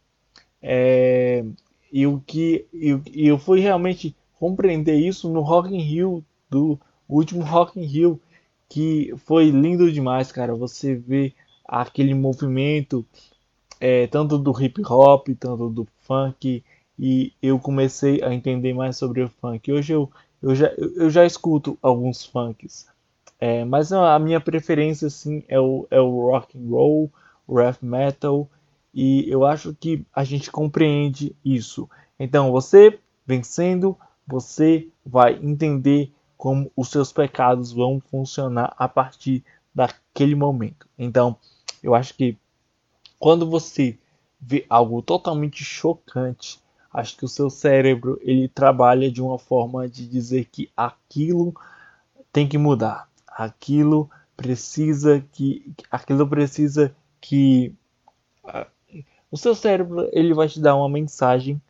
[0.62, 1.44] É,
[1.92, 6.80] e o que e, e eu fui realmente compreender isso no Rock in Rio do
[7.08, 8.20] último Rock in Rio
[8.68, 10.56] que foi lindo demais, cara.
[10.56, 11.34] Você vê
[11.68, 13.06] aquele movimento
[13.80, 16.64] é, tanto do hip hop, tanto do funk,
[16.98, 19.72] e eu comecei a entender mais sobre o funk.
[19.72, 20.10] Hoje eu,
[20.42, 22.88] eu, já, eu já escuto alguns funks,
[23.40, 27.12] é, mas a minha preferência assim, é, o, é o rock and roll,
[27.48, 28.50] o rap metal,
[28.94, 31.90] e eu acho que a gente compreende isso.
[32.18, 40.36] Então você vencendo, você vai entender como os seus pecados vão funcionar a partir daquele
[40.36, 40.88] momento.
[40.98, 41.36] Então,
[41.86, 42.36] eu acho que
[43.20, 43.96] quando você
[44.42, 46.60] vê algo totalmente chocante,
[46.92, 51.54] acho que o seu cérebro ele trabalha de uma forma de dizer que aquilo
[52.34, 53.08] tem que mudar.
[53.28, 57.72] Aquilo precisa que aquilo precisa que
[59.32, 61.62] o seu cérebro ele vai te dar uma mensagem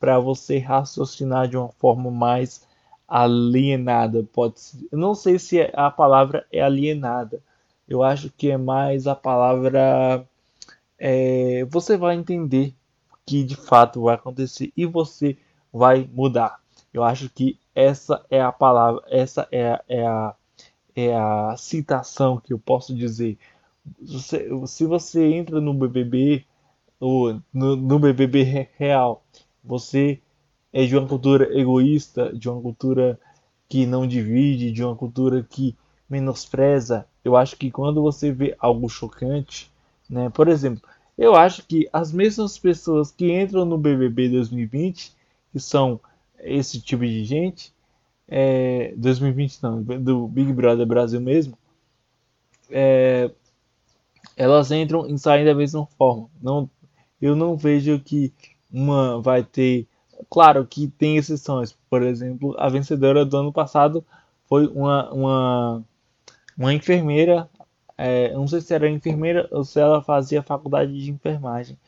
[0.00, 2.66] para você raciocinar de uma forma mais
[3.06, 4.24] alienada.
[4.32, 7.40] Pode eu não sei se a palavra é alienada.
[7.88, 10.26] Eu acho que é mais a palavra
[10.98, 12.74] é, você vai entender
[13.12, 15.36] o que de fato vai acontecer e você
[15.72, 16.60] vai mudar.
[16.92, 20.34] Eu acho que essa é a palavra, essa é, é, a,
[20.94, 23.38] é a citação que eu posso dizer.
[24.00, 26.44] Você, se você entra no BBB,
[27.00, 29.24] ou no, no BBB real,
[29.64, 30.20] você
[30.72, 33.18] é de uma cultura egoísta, de uma cultura
[33.68, 35.76] que não divide, de uma cultura que
[36.08, 37.06] menospreza.
[37.24, 39.70] Eu acho que quando você vê algo chocante,
[40.08, 40.30] né?
[40.30, 40.82] Por exemplo,
[41.16, 45.12] eu acho que as mesmas pessoas que entram no BBB 2020,
[45.52, 46.00] que são
[46.40, 47.72] esse tipo de gente,
[48.28, 51.56] é, 2020 não, do Big Brother Brasil mesmo,
[52.70, 53.30] é,
[54.36, 56.28] elas entram e saem da mesma forma.
[56.42, 56.68] Não,
[57.20, 58.32] eu não vejo que
[58.72, 59.86] uma vai ter.
[60.30, 61.76] Claro que tem exceções.
[61.90, 64.04] Por exemplo, a vencedora do ano passado
[64.48, 65.84] foi uma, uma,
[66.56, 67.48] uma enfermeira.
[67.96, 71.78] É, não sei se era enfermeira ou se ela fazia faculdade de enfermagem,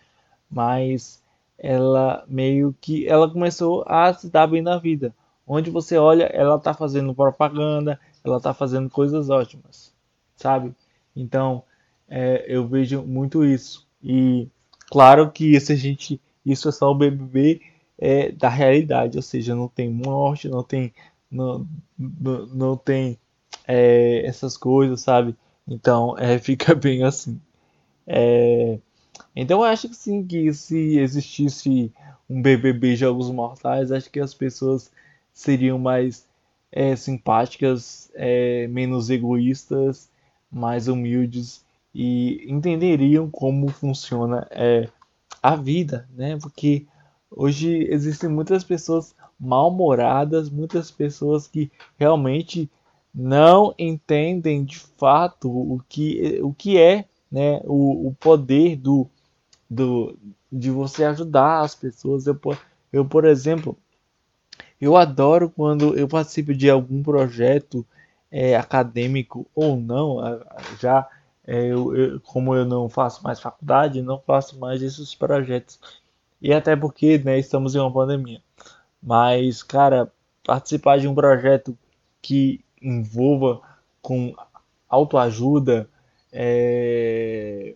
[0.50, 1.22] mas
[1.59, 5.14] ela meio que ela começou a se dar bem na vida.
[5.46, 9.92] Onde você olha, ela tá fazendo propaganda, ela tá fazendo coisas ótimas,
[10.37, 10.74] sabe?
[11.14, 11.62] Então,
[12.09, 13.87] é, eu vejo muito isso.
[14.03, 14.48] E
[14.90, 17.61] claro que se a gente, isso é só o BBB
[17.98, 20.92] é, da realidade, ou seja, não tem morte, não tem,
[21.31, 21.66] não,
[21.98, 23.18] não, não tem
[23.66, 25.35] é, essas coisas, sabe?
[25.66, 27.40] Então, é, fica bem assim.
[28.07, 28.79] É,
[29.35, 31.92] então eu acho que sim, que se existisse
[32.29, 34.90] um BBB Jogos Mortais, acho que as pessoas
[35.33, 36.27] seriam mais
[36.70, 40.11] é, simpáticas, é, menos egoístas,
[40.50, 44.88] mais humildes e entenderiam como funciona é,
[45.42, 46.37] a vida, né?
[46.38, 46.87] Porque
[47.31, 52.70] hoje existem muitas pessoas mal-humoradas, muitas pessoas que realmente
[53.14, 59.09] não entendem de fato o que, o que é né, o, o poder do,
[59.70, 60.18] do,
[60.50, 62.27] de você ajudar as pessoas.
[62.27, 62.38] Eu,
[62.92, 63.79] eu, por exemplo,
[64.81, 67.87] eu adoro quando eu participo de algum projeto
[68.31, 70.18] é, acadêmico ou não,
[70.81, 71.09] já
[71.46, 75.79] é, eu, eu, como eu não faço mais faculdade, não faço mais esses projetos.
[76.40, 78.42] E até porque né, estamos em uma pandemia.
[79.03, 80.11] Mas, cara,
[80.44, 81.77] participar de um projeto
[82.20, 83.61] que envolva
[84.03, 84.35] com
[84.88, 85.88] autoajuda,
[86.33, 87.75] é,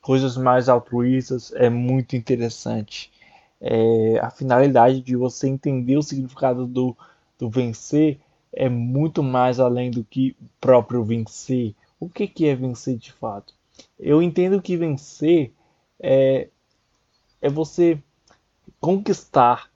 [0.00, 3.12] coisas mais altruístas é muito interessante.
[3.60, 6.96] É, a finalidade de você entender o significado do,
[7.38, 8.18] do vencer
[8.52, 11.74] é muito mais além do que próprio vencer.
[12.00, 13.54] O que, que é vencer de fato?
[13.98, 15.52] Eu entendo que vencer
[16.00, 16.48] é,
[17.40, 17.98] é você
[18.80, 19.70] conquistar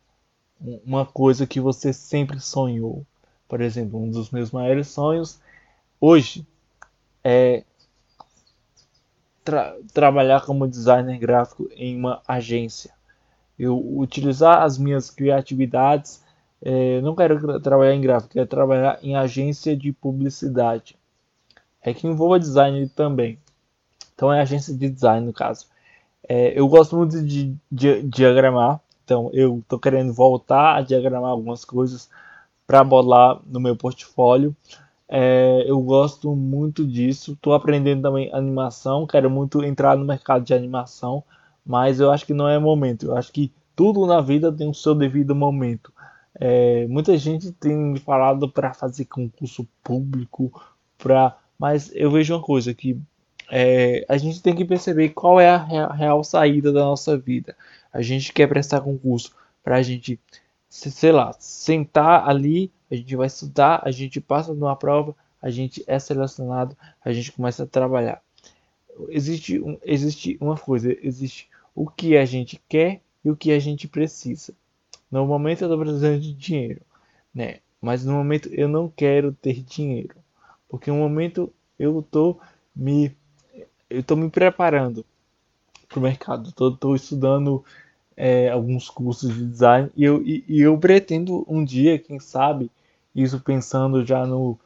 [0.84, 3.04] uma coisa que você sempre sonhou.
[3.50, 5.40] Por exemplo, um dos meus maiores sonhos
[6.00, 6.46] hoje
[7.24, 7.64] é
[9.44, 12.92] tra trabalhar como designer gráfico em uma agência.
[13.58, 16.22] Eu utilizar as minhas criatividades.
[16.62, 20.96] É, não quero trabalhar em gráfico, quero trabalhar em agência de publicidade.
[21.82, 23.36] É que envolva design também.
[24.14, 25.66] Então é agência de design no caso.
[26.28, 31.64] É, eu gosto muito de, de, diagramar, então eu estou querendo voltar a diagramar algumas
[31.64, 32.08] coisas
[32.70, 34.54] para bolar no meu portfólio.
[35.08, 37.32] É, eu gosto muito disso.
[37.32, 39.08] Estou aprendendo também animação.
[39.08, 41.24] Quero muito entrar no mercado de animação,
[41.66, 43.06] mas eu acho que não é momento.
[43.06, 45.92] Eu acho que tudo na vida tem o seu devido momento.
[46.32, 50.52] É, muita gente tem me falado para fazer concurso público,
[50.96, 52.96] pra, mas eu vejo uma coisa que
[53.50, 57.56] é, a gente tem que perceber qual é a real saída da nossa vida.
[57.92, 60.20] A gente quer prestar concurso para a gente,
[60.70, 65.84] sei lá, sentar ali a gente vai estudar, a gente passa numa prova, a gente
[65.86, 68.22] é selecionado, a gente começa a trabalhar.
[69.08, 73.58] Existe, um, existe uma coisa, existe o que a gente quer e o que a
[73.58, 74.52] gente precisa.
[75.10, 76.82] No momento eu estou precisando de dinheiro,
[77.34, 77.58] né?
[77.80, 80.16] Mas no momento eu não quero ter dinheiro,
[80.68, 82.40] porque no momento eu estou
[82.74, 83.16] me
[83.88, 85.04] eu estou me preparando
[85.88, 87.64] para o mercado, estou estudando
[88.22, 92.70] é, alguns cursos de design e eu, e, e eu pretendo um dia, quem sabe,
[93.14, 94.58] isso pensando já no,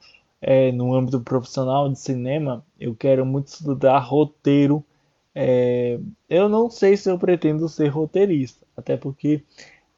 [0.42, 4.84] é, no âmbito profissional de cinema, eu quero muito estudar roteiro.
[5.32, 9.44] É, eu não sei se eu pretendo ser roteirista, até porque,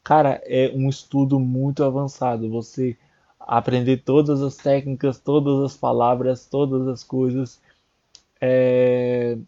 [0.04, 2.50] cara, é um estudo muito avançado.
[2.50, 2.94] Você
[3.40, 7.58] aprender todas as técnicas, todas as palavras, todas as coisas.
[8.38, 9.38] É...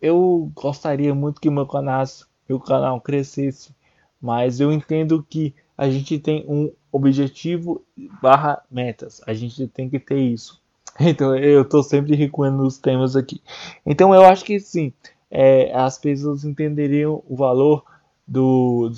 [0.00, 2.04] Eu gostaria muito que meu canal,
[2.48, 3.74] meu canal crescesse,
[4.20, 7.84] mas eu entendo que a gente tem um objetivo
[8.22, 9.20] barra metas.
[9.26, 10.60] A gente tem que ter isso.
[10.98, 13.42] Então eu estou sempre recuando os temas aqui.
[13.84, 14.94] Então eu acho que sim,
[15.30, 17.84] é, as pessoas entenderiam o valor
[18.26, 18.90] do,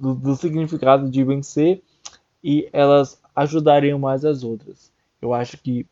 [0.00, 1.80] do, do significado de vencer
[2.42, 4.92] e elas ajudariam mais as outras.
[5.22, 5.86] Eu acho que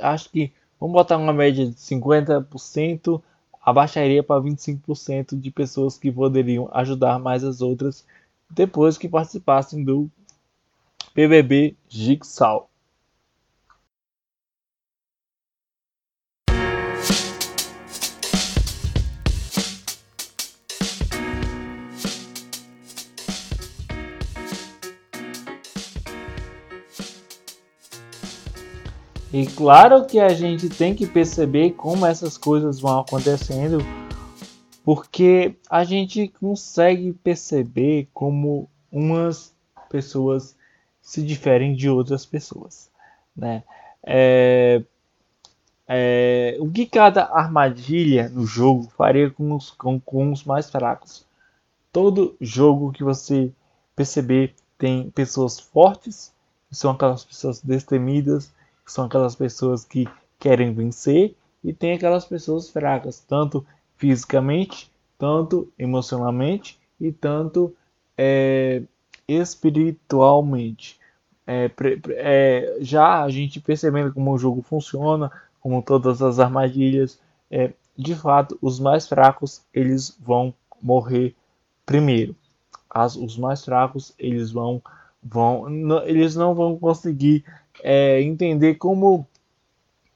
[0.00, 3.20] acho que vamos botar uma média de 50%,
[3.68, 8.06] abaixaria para 25% de pessoas que poderiam ajudar mais as outras
[8.50, 10.10] depois que participassem do
[11.12, 12.70] PBB Jigsaw.
[29.32, 33.78] E claro que a gente tem que perceber como essas coisas vão acontecendo,
[34.82, 39.54] porque a gente consegue perceber como umas
[39.90, 40.56] pessoas
[41.02, 42.90] se diferem de outras pessoas,
[43.36, 43.62] né?
[44.02, 44.82] É,
[45.86, 51.26] é, o que cada armadilha no jogo faria com os, com, com os mais fracos?
[51.92, 53.52] Todo jogo que você
[53.94, 56.32] perceber tem pessoas fortes,
[56.70, 58.50] são aquelas pessoas destemidas,
[58.88, 60.08] que são aquelas pessoas que
[60.38, 63.66] querem vencer, e tem aquelas pessoas fracas, tanto
[63.98, 67.76] fisicamente, tanto emocionalmente e tanto
[68.16, 68.82] é,
[69.28, 70.98] espiritualmente.
[71.46, 71.70] É,
[72.12, 75.30] é, já a gente percebendo como o jogo funciona,
[75.60, 77.20] como todas as armadilhas,
[77.50, 81.34] é, de fato, os mais fracos eles vão morrer
[81.84, 82.34] primeiro.
[82.88, 84.82] As, os mais fracos eles vão,
[85.22, 87.44] vão não, eles não vão conseguir
[87.82, 89.26] é, entender como,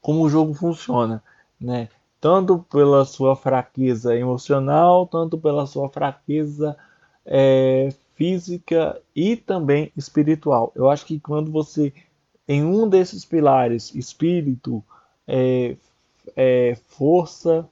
[0.01, 1.23] como o jogo funciona,
[1.59, 1.89] né?
[2.19, 6.77] Tanto pela sua fraqueza emocional, tanto pela sua fraqueza
[7.25, 10.71] é, física e também espiritual.
[10.75, 11.93] Eu acho que quando você,
[12.47, 14.83] em um desses pilares, espírito,
[15.27, 15.75] é,
[16.35, 17.67] é, força,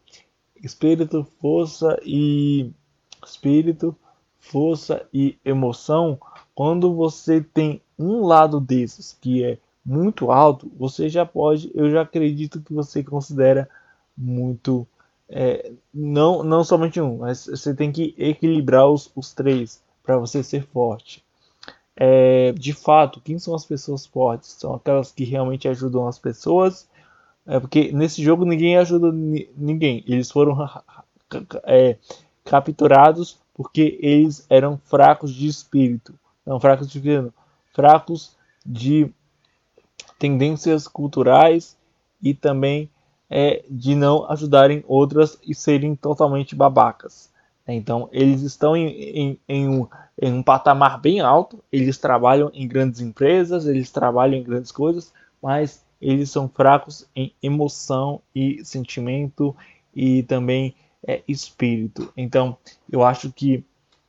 [0.62, 2.72] espírito, força e
[3.26, 3.96] espírito,
[4.40, 6.20] força e emoção,
[6.54, 12.02] quando você tem um lado desses que é muito alto, você já pode, eu já
[12.02, 13.68] acredito que você considera
[14.16, 14.88] muito,
[15.28, 20.44] é, não, não somente um, mas você tem que equilibrar os, os três para você
[20.44, 21.24] ser forte.
[21.96, 24.56] É, de fato, quem são as pessoas fortes?
[24.60, 26.90] São aquelas que realmente ajudam as pessoas.
[27.46, 30.04] É porque nesse jogo ninguém ajuda ninguém.
[30.08, 30.58] Eles foram
[31.64, 31.98] é,
[32.44, 36.14] capturados porque eles eram fracos de espírito.
[36.46, 37.34] Não, fracos de espírito,
[37.74, 39.12] fracos de
[40.22, 41.76] tendências culturais
[42.22, 42.88] e também
[43.28, 47.32] é, de não ajudarem outras e serem totalmente babacas.
[47.68, 49.88] Então, eles estão em, em, em, um,
[50.22, 55.12] em um patamar bem alto, eles trabalham em grandes empresas, eles trabalham em grandes coisas,
[55.42, 59.56] mas eles são fracos em emoção e sentimento
[59.96, 60.76] e também
[61.08, 62.14] é, espírito.
[62.16, 62.56] Então,
[62.92, 63.64] eu acho que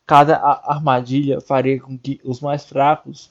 [0.06, 3.30] cada armadilha faria com que os mais fracos,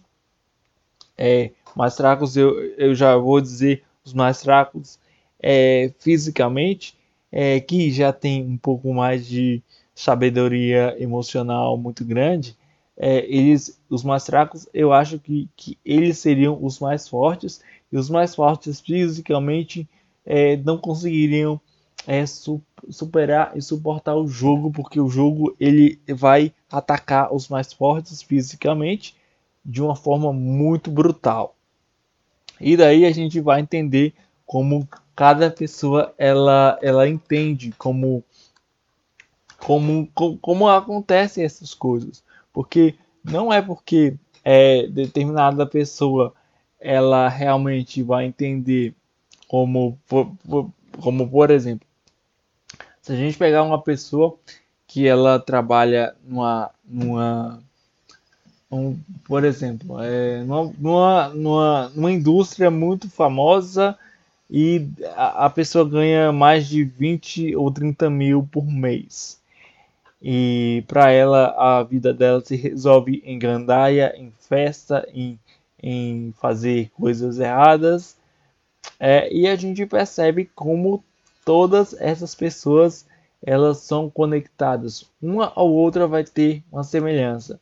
[1.17, 4.99] é, mais fracos eu, eu já vou dizer os mais fracos
[5.41, 6.97] é, fisicamente,
[7.31, 9.61] é, que já tem um pouco mais de
[9.93, 12.55] sabedoria emocional muito grande,
[12.97, 17.97] é, eles, os mais fracos, eu acho que, que eles seriam os mais fortes, e
[17.97, 19.87] os mais fortes fisicamente
[20.25, 21.59] é, não conseguiriam
[22.07, 27.71] é, su superar e suportar o jogo, porque o jogo ele vai atacar os mais
[27.71, 29.15] fortes fisicamente
[29.63, 31.55] de uma forma muito brutal.
[32.59, 34.13] E daí a gente vai entender
[34.45, 38.23] como cada pessoa ela, ela entende como
[39.57, 42.23] como, como, como acontecem essas coisas.
[42.51, 46.33] Porque não é porque é, determinada pessoa
[46.79, 48.95] ela realmente vai entender
[49.47, 49.97] como,
[50.99, 51.87] como por exemplo,
[53.01, 54.37] se a gente pegar uma pessoa
[54.87, 57.61] que ela trabalha numa, numa
[58.71, 63.97] um, por exemplo, é, numa, numa, numa indústria muito famosa
[64.49, 69.39] e a, a pessoa ganha mais de 20 ou 30 mil por mês.
[70.21, 75.37] E para ela, a vida dela se resolve em gandaia, em festa, em,
[75.81, 78.15] em fazer coisas erradas.
[78.99, 81.03] É, e a gente percebe como
[81.43, 83.05] todas essas pessoas
[83.43, 85.09] elas são conectadas.
[85.21, 87.59] Uma ou outra vai ter uma semelhança.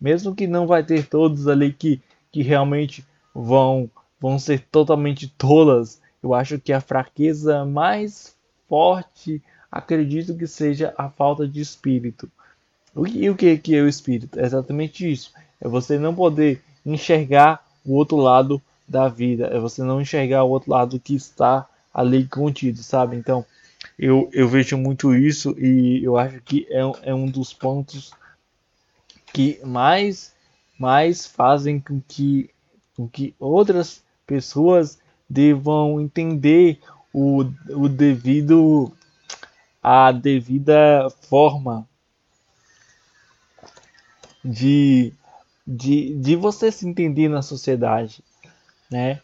[0.00, 3.90] Mesmo que não vai ter todos ali que, que realmente vão,
[4.20, 6.00] vão ser totalmente tolas.
[6.22, 8.34] Eu acho que a fraqueza mais
[8.68, 12.30] forte, acredito que seja a falta de espírito.
[12.96, 14.40] E o que, que é o espírito?
[14.40, 15.32] É exatamente isso.
[15.60, 19.46] É você não poder enxergar o outro lado da vida.
[19.48, 23.16] É você não enxergar o outro lado que está ali contido, sabe?
[23.16, 23.44] Então,
[23.98, 26.80] eu, eu vejo muito isso e eu acho que é,
[27.10, 28.12] é um dos pontos
[29.36, 30.34] que mais,
[30.78, 32.48] mais fazem com que,
[32.96, 36.80] com que outras pessoas devam entender
[37.12, 38.90] o, o devido
[39.82, 41.86] a devida forma
[44.42, 45.12] de,
[45.66, 48.24] de, de você se entender na sociedade,
[48.90, 49.20] né?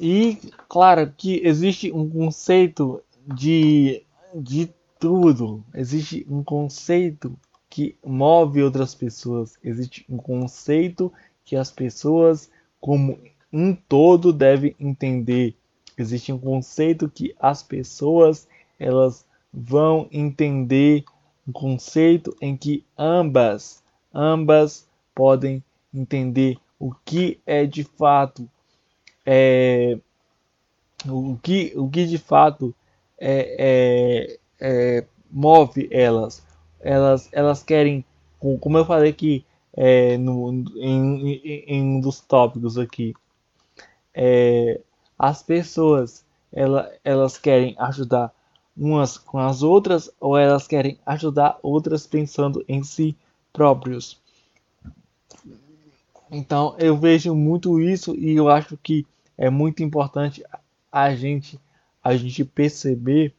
[0.00, 4.02] E claro que existe um conceito de,
[4.34, 4.68] de
[4.98, 7.38] tudo, existe um conceito
[7.70, 11.12] que move outras pessoas, existe um conceito
[11.44, 13.18] que as pessoas como
[13.52, 15.56] um todo devem entender.
[15.96, 18.46] Existe um conceito que as pessoas
[18.78, 21.04] elas vão entender,
[21.46, 23.82] um conceito em que ambas
[24.12, 28.48] ambas podem entender o que é de fato
[29.24, 29.98] é,
[31.06, 32.74] o, que, o que de fato
[33.18, 36.46] é, é, é, move elas.
[36.80, 38.04] Elas, elas querem,
[38.60, 39.44] como eu falei aqui
[39.74, 43.14] é, no, em, em, em, um dos tópicos aqui,
[44.14, 44.80] é,
[45.18, 48.32] as pessoas ela, elas querem ajudar
[48.76, 53.16] umas com as outras ou elas querem ajudar outras pensando em si
[53.52, 54.20] próprios.
[56.30, 59.06] Então eu vejo muito isso e eu acho que
[59.36, 60.44] é muito importante
[60.90, 61.60] a gente
[62.02, 63.34] a gente perceber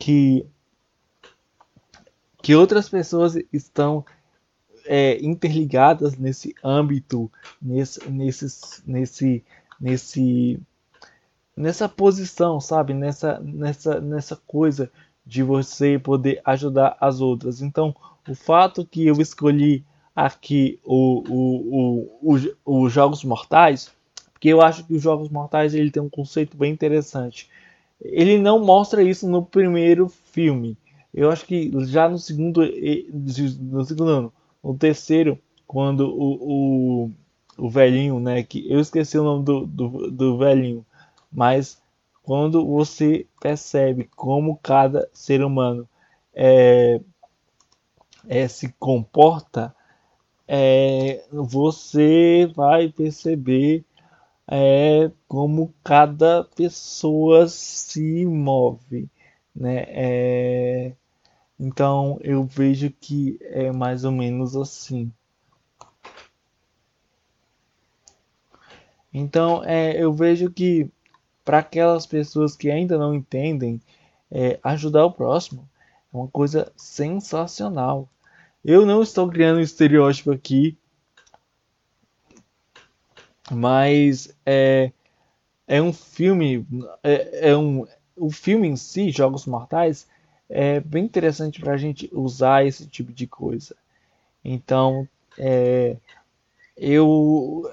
[0.00, 0.46] que
[2.40, 4.04] que outras pessoas estão
[4.86, 7.30] é, interligadas nesse âmbito,
[7.60, 8.46] nesse, nesse,
[8.86, 9.44] nesse,
[9.78, 10.60] nesse,
[11.56, 12.94] nessa posição, sabe?
[12.94, 14.90] Nessa, nessa, nessa coisa
[15.26, 17.60] de você poder ajudar as outras.
[17.60, 17.94] Então,
[18.26, 19.84] o fato que eu escolhi
[20.14, 23.92] aqui o, o, o, o, os Jogos Mortais
[24.38, 27.50] porque eu acho que os Jogos Mortais ele tem um conceito bem interessante.
[28.00, 30.76] Ele não mostra isso no primeiro filme.
[31.12, 32.60] Eu acho que já no segundo,
[33.60, 34.32] no segundo ano,
[34.62, 37.10] no terceiro, quando o, o,
[37.58, 40.84] o velhinho, né, que eu esqueci o nome do, do, do velhinho,
[41.30, 41.80] mas
[42.22, 45.88] quando você percebe como cada ser humano
[46.34, 47.00] é,
[48.28, 49.74] é, se comporta,
[50.46, 53.84] é, você vai perceber
[54.50, 59.08] é como cada pessoa se move,
[59.54, 59.84] né?
[59.88, 60.92] É,
[61.60, 65.12] então eu vejo que é mais ou menos assim.
[69.12, 70.90] Então é, eu vejo que
[71.44, 73.80] para aquelas pessoas que ainda não entendem,
[74.30, 75.68] é, ajudar o próximo
[76.12, 78.08] é uma coisa sensacional.
[78.64, 80.76] Eu não estou criando um estereótipo aqui
[83.50, 84.92] mas é,
[85.66, 86.66] é um filme,
[87.02, 87.86] é, é um,
[88.16, 90.06] o filme em si, Jogos Mortais,
[90.48, 93.76] é bem interessante para a gente usar esse tipo de coisa.
[94.44, 95.06] Então,
[95.38, 95.96] é,
[96.76, 97.70] eu.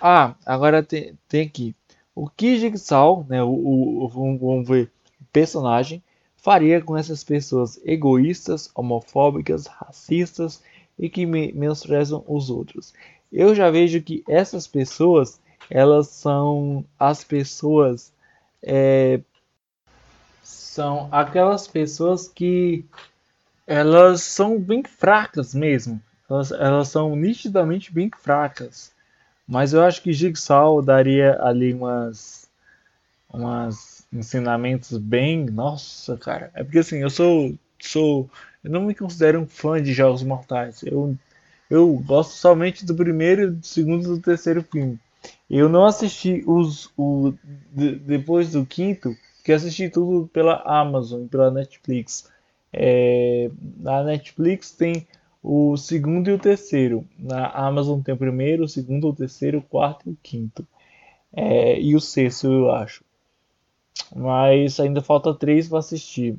[0.00, 1.74] Ah, agora tem, tem aqui.
[2.14, 4.90] O que Jigsaw, né, o, o, vamos ver,
[5.32, 6.02] personagem,
[6.36, 10.62] faria com essas pessoas egoístas, homofóbicas, racistas
[10.98, 12.92] e que menosprezam os outros?
[13.32, 18.12] Eu já vejo que essas pessoas elas são as pessoas
[18.62, 19.20] é,
[20.42, 22.84] são aquelas pessoas que
[23.66, 26.00] elas são bem fracas mesmo.
[26.28, 28.92] Elas, elas são nitidamente bem fracas.
[29.46, 32.46] Mas eu acho que Jigsaw daria ali umas
[33.32, 36.50] umas ensinamentos bem nossa cara.
[36.54, 38.30] É porque assim eu sou sou
[38.62, 40.82] eu não me considero um fã de jogos mortais.
[40.82, 41.16] Eu
[41.70, 44.98] eu gosto somente do primeiro, do segundo e do terceiro filme.
[45.48, 47.32] Eu não assisti os o,
[47.72, 52.30] de, depois do quinto, que assisti tudo pela Amazon, pela Netflix.
[52.72, 55.06] É, na Netflix tem
[55.42, 57.06] o segundo e o terceiro.
[57.18, 60.66] Na Amazon tem o primeiro, o segundo, o terceiro, o quarto e o quinto.
[61.32, 63.04] É, e o sexto, eu acho.
[64.14, 66.36] Mas ainda falta três para assistir.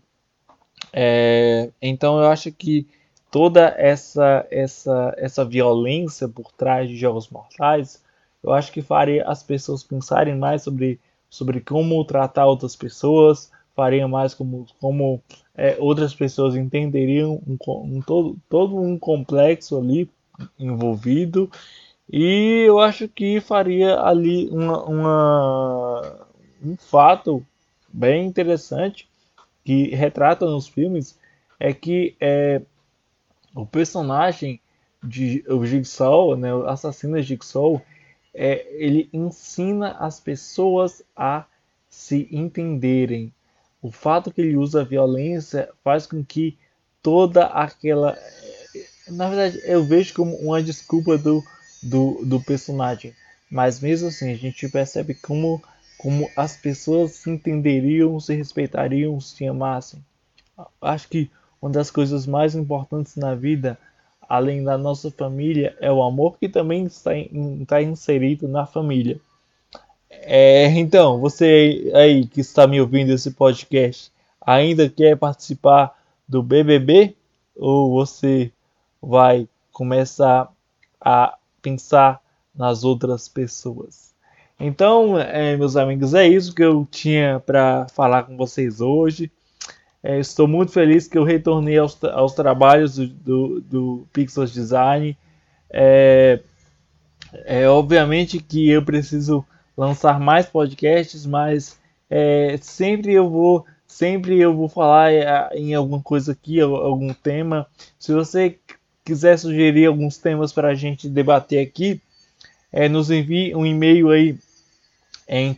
[0.91, 2.87] É, então eu acho que
[3.37, 8.03] toda essa essa essa violência por trás de jogos mortais,
[8.43, 14.07] eu acho que faria as pessoas pensarem mais sobre sobre como tratar outras pessoas, faria
[14.07, 15.21] mais como como
[15.55, 20.09] é, outras pessoas entenderiam um, um, todo todo um complexo ali
[20.57, 21.47] envolvido.
[22.11, 26.27] E eu acho que faria ali uma, uma,
[26.65, 27.45] um fato
[27.87, 29.07] bem interessante
[29.63, 31.19] que retrata nos filmes
[31.59, 32.61] é que é,
[33.57, 34.61] o personagem
[35.03, 37.81] de o Jigsaw, né, o assassino Jigsaw,
[38.33, 41.43] é, ele ensina as pessoas a
[41.89, 43.33] se entenderem.
[43.81, 46.57] O fato que ele usa a violência faz com que
[47.01, 48.17] toda aquela.
[49.07, 51.43] Na verdade, eu vejo como uma desculpa do,
[51.81, 53.15] do, do personagem.
[53.49, 55.63] Mas mesmo assim, a gente percebe como,
[55.97, 60.03] como as pessoas se entenderiam, se respeitariam, se amassem.
[60.81, 61.31] Acho que
[61.67, 63.77] uma das coisas mais importantes na vida,
[64.27, 69.19] além da nossa família, é o amor que também está, está inserido na família.
[70.09, 75.93] É, então, você aí que está me ouvindo esse podcast, ainda quer participar
[76.27, 77.13] do BBB?
[77.53, 78.51] Ou você
[79.01, 80.49] vai começar
[81.01, 82.21] a pensar
[82.55, 84.13] nas outras pessoas?
[84.57, 89.29] Então, é, meus amigos, é isso que eu tinha para falar com vocês hoje.
[90.03, 95.17] É, estou muito feliz que eu retornei aos, aos trabalhos do, do, do Pixels Design.
[95.69, 96.39] É,
[97.45, 99.45] é, obviamente que eu preciso
[99.75, 101.77] lançar mais podcasts, mas
[102.09, 107.67] é, sempre eu vou sempre eu vou falar é, em alguma coisa aqui, algum tema.
[107.97, 108.57] Se você
[109.03, 112.01] quiser sugerir alguns temas para a gente debater aqui,
[112.71, 114.37] é, nos envie um e-mail aí
[115.27, 115.53] em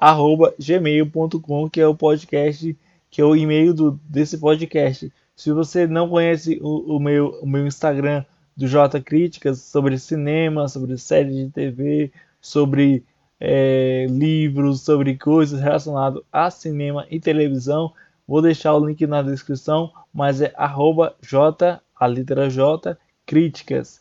[0.00, 2.76] pixelsdesignpodcast@gmail.com, que é o podcast,
[3.10, 5.12] que é o e-mail do, desse podcast.
[5.36, 8.24] Se você não conhece o, o, meu, o meu Instagram
[8.56, 13.04] do J Críticas sobre cinema, sobre séries de TV, sobre
[13.40, 17.92] é, livros, sobre coisas relacionadas a cinema e televisão.
[18.26, 24.00] Vou deixar o link na descrição, mas é arroba J, a letra J, Críticas.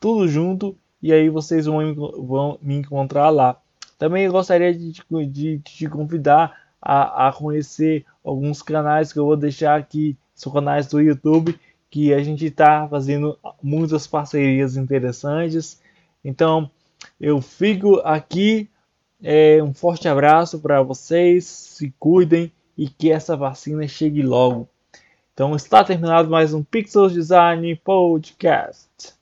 [0.00, 3.60] Tudo junto e aí vocês vão, vão me encontrar lá.
[4.04, 9.34] Também gostaria de, de, de te convidar a, a conhecer alguns canais que eu vou
[9.34, 15.80] deixar aqui, são canais do YouTube que a gente está fazendo muitas parcerias interessantes.
[16.22, 16.70] Então,
[17.18, 18.68] eu fico aqui.
[19.22, 21.46] É, um forte abraço para vocês.
[21.46, 24.68] Se cuidem e que essa vacina chegue logo.
[25.32, 29.14] Então, está terminado mais um Pixels Design Podcast.